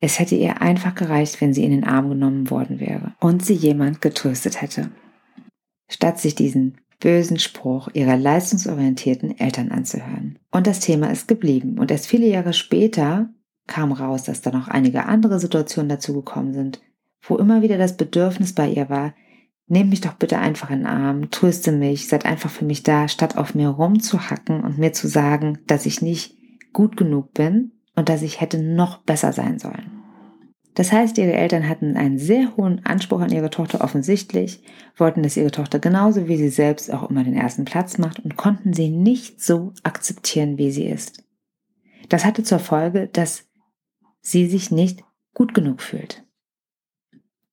es 0.00 0.18
hätte 0.18 0.36
ihr 0.36 0.60
einfach 0.60 0.94
gereicht, 0.94 1.40
wenn 1.40 1.54
sie 1.54 1.64
in 1.64 1.70
den 1.70 1.84
Arm 1.84 2.10
genommen 2.10 2.50
worden 2.50 2.80
wäre 2.80 3.14
und 3.20 3.44
sie 3.44 3.54
jemand 3.54 4.00
getröstet 4.00 4.60
hätte. 4.60 4.90
Statt 5.88 6.20
sich 6.20 6.34
diesen 6.34 6.78
bösen 7.00 7.38
Spruch 7.38 7.88
ihrer 7.92 8.16
leistungsorientierten 8.16 9.38
Eltern 9.38 9.70
anzuhören. 9.70 10.38
Und 10.50 10.66
das 10.66 10.80
Thema 10.80 11.10
ist 11.10 11.28
geblieben. 11.28 11.78
Und 11.78 11.90
erst 11.90 12.06
viele 12.06 12.26
Jahre 12.26 12.52
später 12.52 13.30
kam 13.66 13.92
raus, 13.92 14.24
dass 14.24 14.42
da 14.42 14.50
noch 14.50 14.68
einige 14.68 15.06
andere 15.06 15.40
Situationen 15.40 15.88
dazu 15.88 16.14
gekommen 16.14 16.54
sind, 16.54 16.80
wo 17.22 17.36
immer 17.36 17.62
wieder 17.62 17.78
das 17.78 17.96
Bedürfnis 17.96 18.54
bei 18.54 18.68
ihr 18.68 18.88
war, 18.88 19.14
Nimm 19.68 19.88
mich 19.88 20.00
doch 20.00 20.12
bitte 20.12 20.38
einfach 20.38 20.70
in 20.70 20.80
den 20.80 20.86
Arm, 20.86 21.30
tröste 21.30 21.72
mich, 21.72 22.06
seid 22.06 22.24
einfach 22.24 22.50
für 22.50 22.64
mich 22.64 22.84
da, 22.84 23.08
statt 23.08 23.36
auf 23.36 23.54
mir 23.54 23.68
rumzuhacken 23.68 24.62
und 24.62 24.78
mir 24.78 24.92
zu 24.92 25.08
sagen, 25.08 25.58
dass 25.66 25.86
ich 25.86 26.02
nicht 26.02 26.36
gut 26.72 26.96
genug 26.96 27.34
bin 27.34 27.72
und 27.96 28.08
dass 28.08 28.22
ich 28.22 28.40
hätte 28.40 28.62
noch 28.62 28.98
besser 28.98 29.32
sein 29.32 29.58
sollen. 29.58 29.90
Das 30.74 30.92
heißt, 30.92 31.18
ihre 31.18 31.32
Eltern 31.32 31.68
hatten 31.68 31.96
einen 31.96 32.18
sehr 32.18 32.56
hohen 32.56 32.84
Anspruch 32.84 33.20
an 33.20 33.32
ihre 33.32 33.50
Tochter 33.50 33.80
offensichtlich, 33.80 34.62
wollten, 34.96 35.22
dass 35.22 35.36
ihre 35.36 35.50
Tochter 35.50 35.78
genauso 35.78 36.28
wie 36.28 36.36
sie 36.36 36.50
selbst 36.50 36.92
auch 36.92 37.08
immer 37.10 37.24
den 37.24 37.34
ersten 37.34 37.64
Platz 37.64 37.98
macht 37.98 38.20
und 38.20 38.36
konnten 38.36 38.72
sie 38.72 38.90
nicht 38.90 39.42
so 39.42 39.72
akzeptieren, 39.82 40.58
wie 40.58 40.70
sie 40.70 40.84
ist. 40.84 41.24
Das 42.08 42.24
hatte 42.24 42.44
zur 42.44 42.58
Folge, 42.58 43.08
dass 43.12 43.46
sie 44.26 44.46
sich 44.46 44.70
nicht 44.72 45.04
gut 45.34 45.54
genug 45.54 45.80
fühlt. 45.80 46.24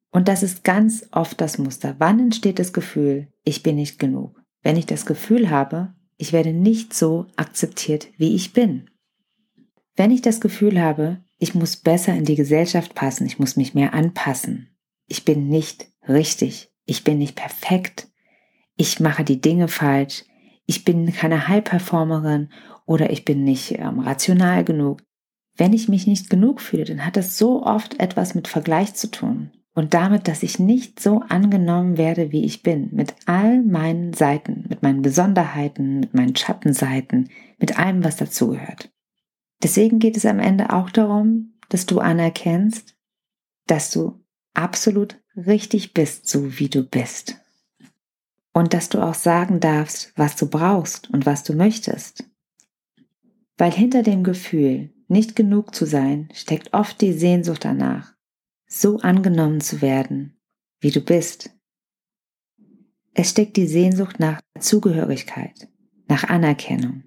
Und 0.10 0.28
das 0.28 0.42
ist 0.42 0.64
ganz 0.64 1.08
oft 1.12 1.40
das 1.40 1.58
Muster. 1.58 1.96
Wann 2.00 2.20
entsteht 2.20 2.58
das 2.58 2.74
Gefühl, 2.74 3.28
ich 3.44 3.62
bin 3.62 3.76
nicht 3.76 4.00
genug? 4.00 4.42
Wenn 4.64 4.76
ich 4.76 4.86
das 4.86 5.06
Gefühl 5.06 5.50
habe, 5.50 5.94
ich 6.18 6.34
werde 6.34 6.54
nicht 6.54 6.94
so 6.94 7.28
akzeptiert, 7.36 8.08
wie 8.18 8.36
ich 8.36 8.54
bin. 8.54 8.90
Wenn 9.96 10.12
ich 10.12 10.22
das 10.22 10.42
Gefühl 10.42 10.82
habe, 10.82 11.24
ich 11.38 11.54
muss 11.54 11.76
besser 11.76 12.16
in 12.16 12.26
die 12.26 12.36
Gesellschaft 12.36 12.96
passen, 12.96 13.26
ich 13.28 13.38
muss 13.38 13.56
mich 13.56 13.74
mehr 13.74 13.94
anpassen, 13.94 14.76
ich 15.08 15.26
bin 15.26 15.50
nicht 15.50 15.88
richtig, 16.08 16.72
ich 16.86 17.04
bin 17.04 17.20
nicht 17.20 17.36
perfekt, 17.36 18.08
ich 18.78 19.00
mache 19.00 19.24
die 19.24 19.42
Dinge 19.42 19.68
falsch, 19.68 20.24
ich 20.66 20.86
bin 20.86 21.12
keine 21.12 21.48
High-Performerin 21.48 22.50
oder 22.86 23.12
ich 23.12 23.26
bin 23.26 23.44
nicht 23.44 23.78
ähm, 23.78 24.00
rational 24.00 24.64
genug. 24.64 25.04
Wenn 25.56 25.74
ich 25.74 25.88
mich 25.88 26.08
nicht 26.08 26.30
genug 26.30 26.62
fühle, 26.62 26.86
dann 26.86 27.06
hat 27.06 27.16
das 27.16 27.38
so 27.38 27.64
oft 27.64 28.00
etwas 28.00 28.34
mit 28.34 28.48
Vergleich 28.48 28.96
zu 28.96 29.12
tun 29.12 29.52
und 29.76 29.94
damit, 29.94 30.28
dass 30.28 30.44
ich 30.44 30.60
nicht 30.60 31.00
so 31.00 31.22
angenommen 31.30 31.98
werde, 31.98 32.32
wie 32.32 32.46
ich 32.46 32.62
bin, 32.62 32.90
mit 32.92 33.16
all 33.26 33.64
meinen 33.64 34.14
Seiten, 34.14 34.66
mit 34.70 34.84
meinen 34.84 35.02
Besonderheiten, 35.02 36.00
mit 36.00 36.14
meinen 36.14 36.36
Schattenseiten, 36.36 37.30
mit 37.58 37.80
allem, 37.80 38.04
was 38.04 38.18
dazugehört. 38.18 38.92
Deswegen 39.64 40.00
geht 40.00 40.18
es 40.18 40.26
am 40.26 40.40
Ende 40.40 40.72
auch 40.72 40.90
darum, 40.90 41.54
dass 41.70 41.86
du 41.86 42.00
anerkennst, 42.00 42.96
dass 43.66 43.90
du 43.90 44.24
absolut 44.54 45.20
richtig 45.36 45.94
bist, 45.94 46.28
so 46.28 46.60
wie 46.60 46.70
du 46.70 46.84
bist. 46.84 47.38
Und 48.54 48.76
dass 48.76 48.90
du 48.90 49.02
auch 49.02 49.16
sagen 49.16 49.60
darfst, 49.60 50.14
was 50.16 50.36
du 50.36 50.48
brauchst 50.48 51.10
und 51.10 51.26
was 51.26 51.44
du 51.44 51.54
möchtest. 51.54 52.26
Weil 53.58 53.72
hinter 53.72 54.04
dem 54.04 54.24
Gefühl, 54.24 54.93
nicht 55.14 55.38
genug 55.38 55.74
zu 55.74 55.86
sein, 55.86 56.28
steckt 56.34 56.74
oft 56.74 57.00
die 57.00 57.14
Sehnsucht 57.14 57.64
danach, 57.64 58.14
so 58.68 59.00
angenommen 59.00 59.62
zu 59.62 59.82
werden, 59.82 60.38
wie 60.82 60.92
du 60.92 61.00
bist. 61.00 61.52
Es 63.14 63.30
steckt 63.30 63.56
die 63.56 63.68
Sehnsucht 63.68 64.20
nach 64.20 64.42
Zugehörigkeit, 64.60 65.70
nach 66.08 66.26
Anerkennung, 66.26 67.04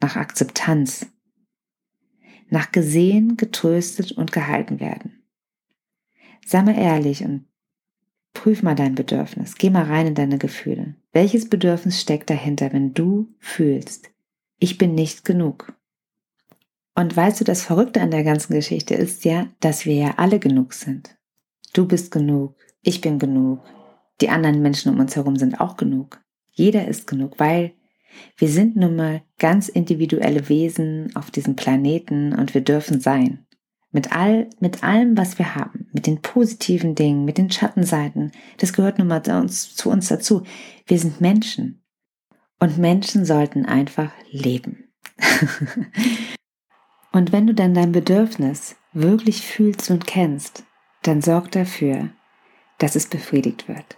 nach 0.00 0.16
Akzeptanz, 0.16 1.06
nach 2.50 2.72
gesehen, 2.72 3.36
getröstet 3.36 4.12
und 4.12 4.32
gehalten 4.32 4.80
werden. 4.80 5.22
Sei 6.46 6.62
mal 6.62 6.76
ehrlich 6.76 7.24
und 7.24 7.46
prüf 8.34 8.62
mal 8.62 8.74
dein 8.74 8.94
Bedürfnis. 8.94 9.54
Geh 9.54 9.70
mal 9.70 9.84
rein 9.84 10.08
in 10.08 10.14
deine 10.14 10.38
Gefühle. 10.38 10.96
Welches 11.12 11.48
Bedürfnis 11.48 12.00
steckt 12.00 12.28
dahinter, 12.28 12.72
wenn 12.72 12.92
du 12.92 13.34
fühlst, 13.38 14.10
ich 14.58 14.76
bin 14.76 14.94
nicht 14.94 15.24
genug? 15.24 15.74
Und 16.94 17.16
weißt 17.16 17.40
du, 17.40 17.44
das 17.44 17.62
Verrückte 17.62 18.00
an 18.00 18.10
der 18.10 18.22
ganzen 18.22 18.54
Geschichte 18.54 18.94
ist 18.94 19.24
ja, 19.24 19.48
dass 19.60 19.84
wir 19.84 19.94
ja 19.94 20.14
alle 20.16 20.38
genug 20.38 20.72
sind. 20.74 21.16
Du 21.72 21.86
bist 21.86 22.12
genug, 22.12 22.56
ich 22.82 23.00
bin 23.00 23.18
genug, 23.18 23.60
die 24.20 24.28
anderen 24.28 24.62
Menschen 24.62 24.92
um 24.92 25.00
uns 25.00 25.16
herum 25.16 25.36
sind 25.36 25.60
auch 25.60 25.76
genug. 25.76 26.20
Jeder 26.52 26.86
ist 26.86 27.08
genug, 27.08 27.40
weil 27.40 27.74
wir 28.36 28.48
sind 28.48 28.76
nun 28.76 28.94
mal 28.94 29.22
ganz 29.38 29.68
individuelle 29.68 30.48
Wesen 30.48 31.10
auf 31.16 31.32
diesem 31.32 31.56
Planeten 31.56 32.32
und 32.32 32.54
wir 32.54 32.60
dürfen 32.60 33.00
sein. 33.00 33.44
Mit 33.90 34.14
all, 34.14 34.50
mit 34.60 34.84
allem, 34.84 35.16
was 35.16 35.38
wir 35.38 35.56
haben, 35.56 35.88
mit 35.92 36.06
den 36.06 36.20
positiven 36.20 36.94
Dingen, 36.94 37.24
mit 37.24 37.38
den 37.38 37.50
Schattenseiten, 37.50 38.30
das 38.58 38.72
gehört 38.72 38.98
nun 38.98 39.08
mal 39.08 39.22
zu 39.22 39.32
uns, 39.32 39.74
zu 39.74 39.90
uns 39.90 40.08
dazu. 40.08 40.42
Wir 40.86 40.98
sind 40.98 41.20
Menschen. 41.20 41.82
Und 42.60 42.78
Menschen 42.78 43.24
sollten 43.24 43.66
einfach 43.66 44.12
leben. 44.30 44.92
Und 47.14 47.30
wenn 47.30 47.46
du 47.46 47.54
dann 47.54 47.74
dein 47.74 47.92
Bedürfnis 47.92 48.74
wirklich 48.92 49.42
fühlst 49.42 49.88
und 49.92 50.04
kennst, 50.04 50.64
dann 51.02 51.22
sorg 51.22 51.52
dafür, 51.52 52.08
dass 52.78 52.96
es 52.96 53.06
befriedigt 53.06 53.68
wird. 53.68 53.96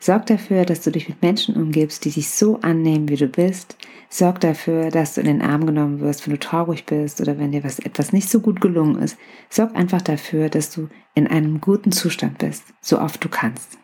Sorg 0.00 0.26
dafür, 0.26 0.64
dass 0.64 0.80
du 0.80 0.90
dich 0.90 1.08
mit 1.08 1.22
Menschen 1.22 1.54
umgibst, 1.54 2.04
die 2.04 2.10
dich 2.10 2.30
so 2.30 2.58
annehmen, 2.60 3.08
wie 3.08 3.16
du 3.16 3.28
bist. 3.28 3.76
Sorg 4.08 4.40
dafür, 4.40 4.90
dass 4.90 5.14
du 5.14 5.20
in 5.20 5.28
den 5.28 5.42
Arm 5.42 5.64
genommen 5.64 6.00
wirst, 6.00 6.26
wenn 6.26 6.34
du 6.34 6.40
traurig 6.40 6.86
bist 6.86 7.20
oder 7.20 7.38
wenn 7.38 7.52
dir 7.52 7.62
was 7.62 7.78
etwas 7.78 8.12
nicht 8.12 8.28
so 8.28 8.40
gut 8.40 8.60
gelungen 8.60 9.00
ist. 9.00 9.16
Sorg 9.48 9.76
einfach 9.76 10.02
dafür, 10.02 10.48
dass 10.48 10.70
du 10.70 10.88
in 11.14 11.28
einem 11.28 11.60
guten 11.60 11.92
Zustand 11.92 12.38
bist, 12.38 12.64
so 12.80 12.98
oft 13.00 13.22
du 13.22 13.28
kannst. 13.28 13.78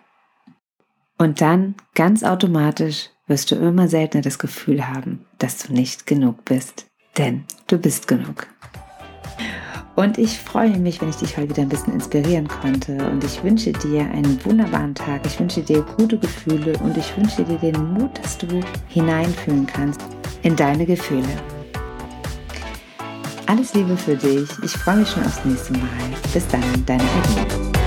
Und 1.18 1.40
dann, 1.40 1.76
ganz 1.94 2.24
automatisch, 2.24 3.10
wirst 3.28 3.52
du 3.52 3.54
immer 3.54 3.86
seltener 3.86 4.22
das 4.22 4.40
Gefühl 4.40 4.88
haben, 4.88 5.24
dass 5.38 5.58
du 5.58 5.72
nicht 5.72 6.08
genug 6.08 6.44
bist 6.44 6.89
denn 7.16 7.44
du 7.66 7.78
bist 7.78 8.08
genug. 8.08 8.46
Und 9.96 10.16
ich 10.16 10.38
freue 10.38 10.78
mich, 10.78 11.00
wenn 11.00 11.10
ich 11.10 11.16
dich 11.16 11.36
heute 11.36 11.50
wieder 11.50 11.62
ein 11.62 11.68
bisschen 11.68 11.92
inspirieren 11.92 12.48
konnte. 12.48 12.96
Und 13.10 13.22
ich 13.22 13.42
wünsche 13.44 13.72
dir 13.72 14.00
einen 14.00 14.42
wunderbaren 14.44 14.94
Tag. 14.94 15.20
Ich 15.26 15.38
wünsche 15.38 15.60
dir 15.60 15.82
gute 15.98 16.16
Gefühle 16.16 16.78
und 16.78 16.96
ich 16.96 17.14
wünsche 17.16 17.44
dir 17.44 17.58
den 17.58 17.92
Mut, 17.92 18.10
dass 18.22 18.38
du 18.38 18.46
hineinfühlen 18.88 19.66
kannst 19.66 20.00
in 20.42 20.56
deine 20.56 20.86
Gefühle. 20.86 21.28
Alles 23.46 23.74
Liebe 23.74 23.96
für 23.96 24.16
dich. 24.16 24.48
Ich 24.62 24.72
freue 24.72 24.96
mich 24.96 25.10
schon 25.10 25.24
aufs 25.24 25.44
nächste 25.44 25.72
Mal. 25.74 25.82
Bis 26.32 26.46
dann, 26.48 26.62
deine 26.86 27.02
Edmund. 27.02 27.79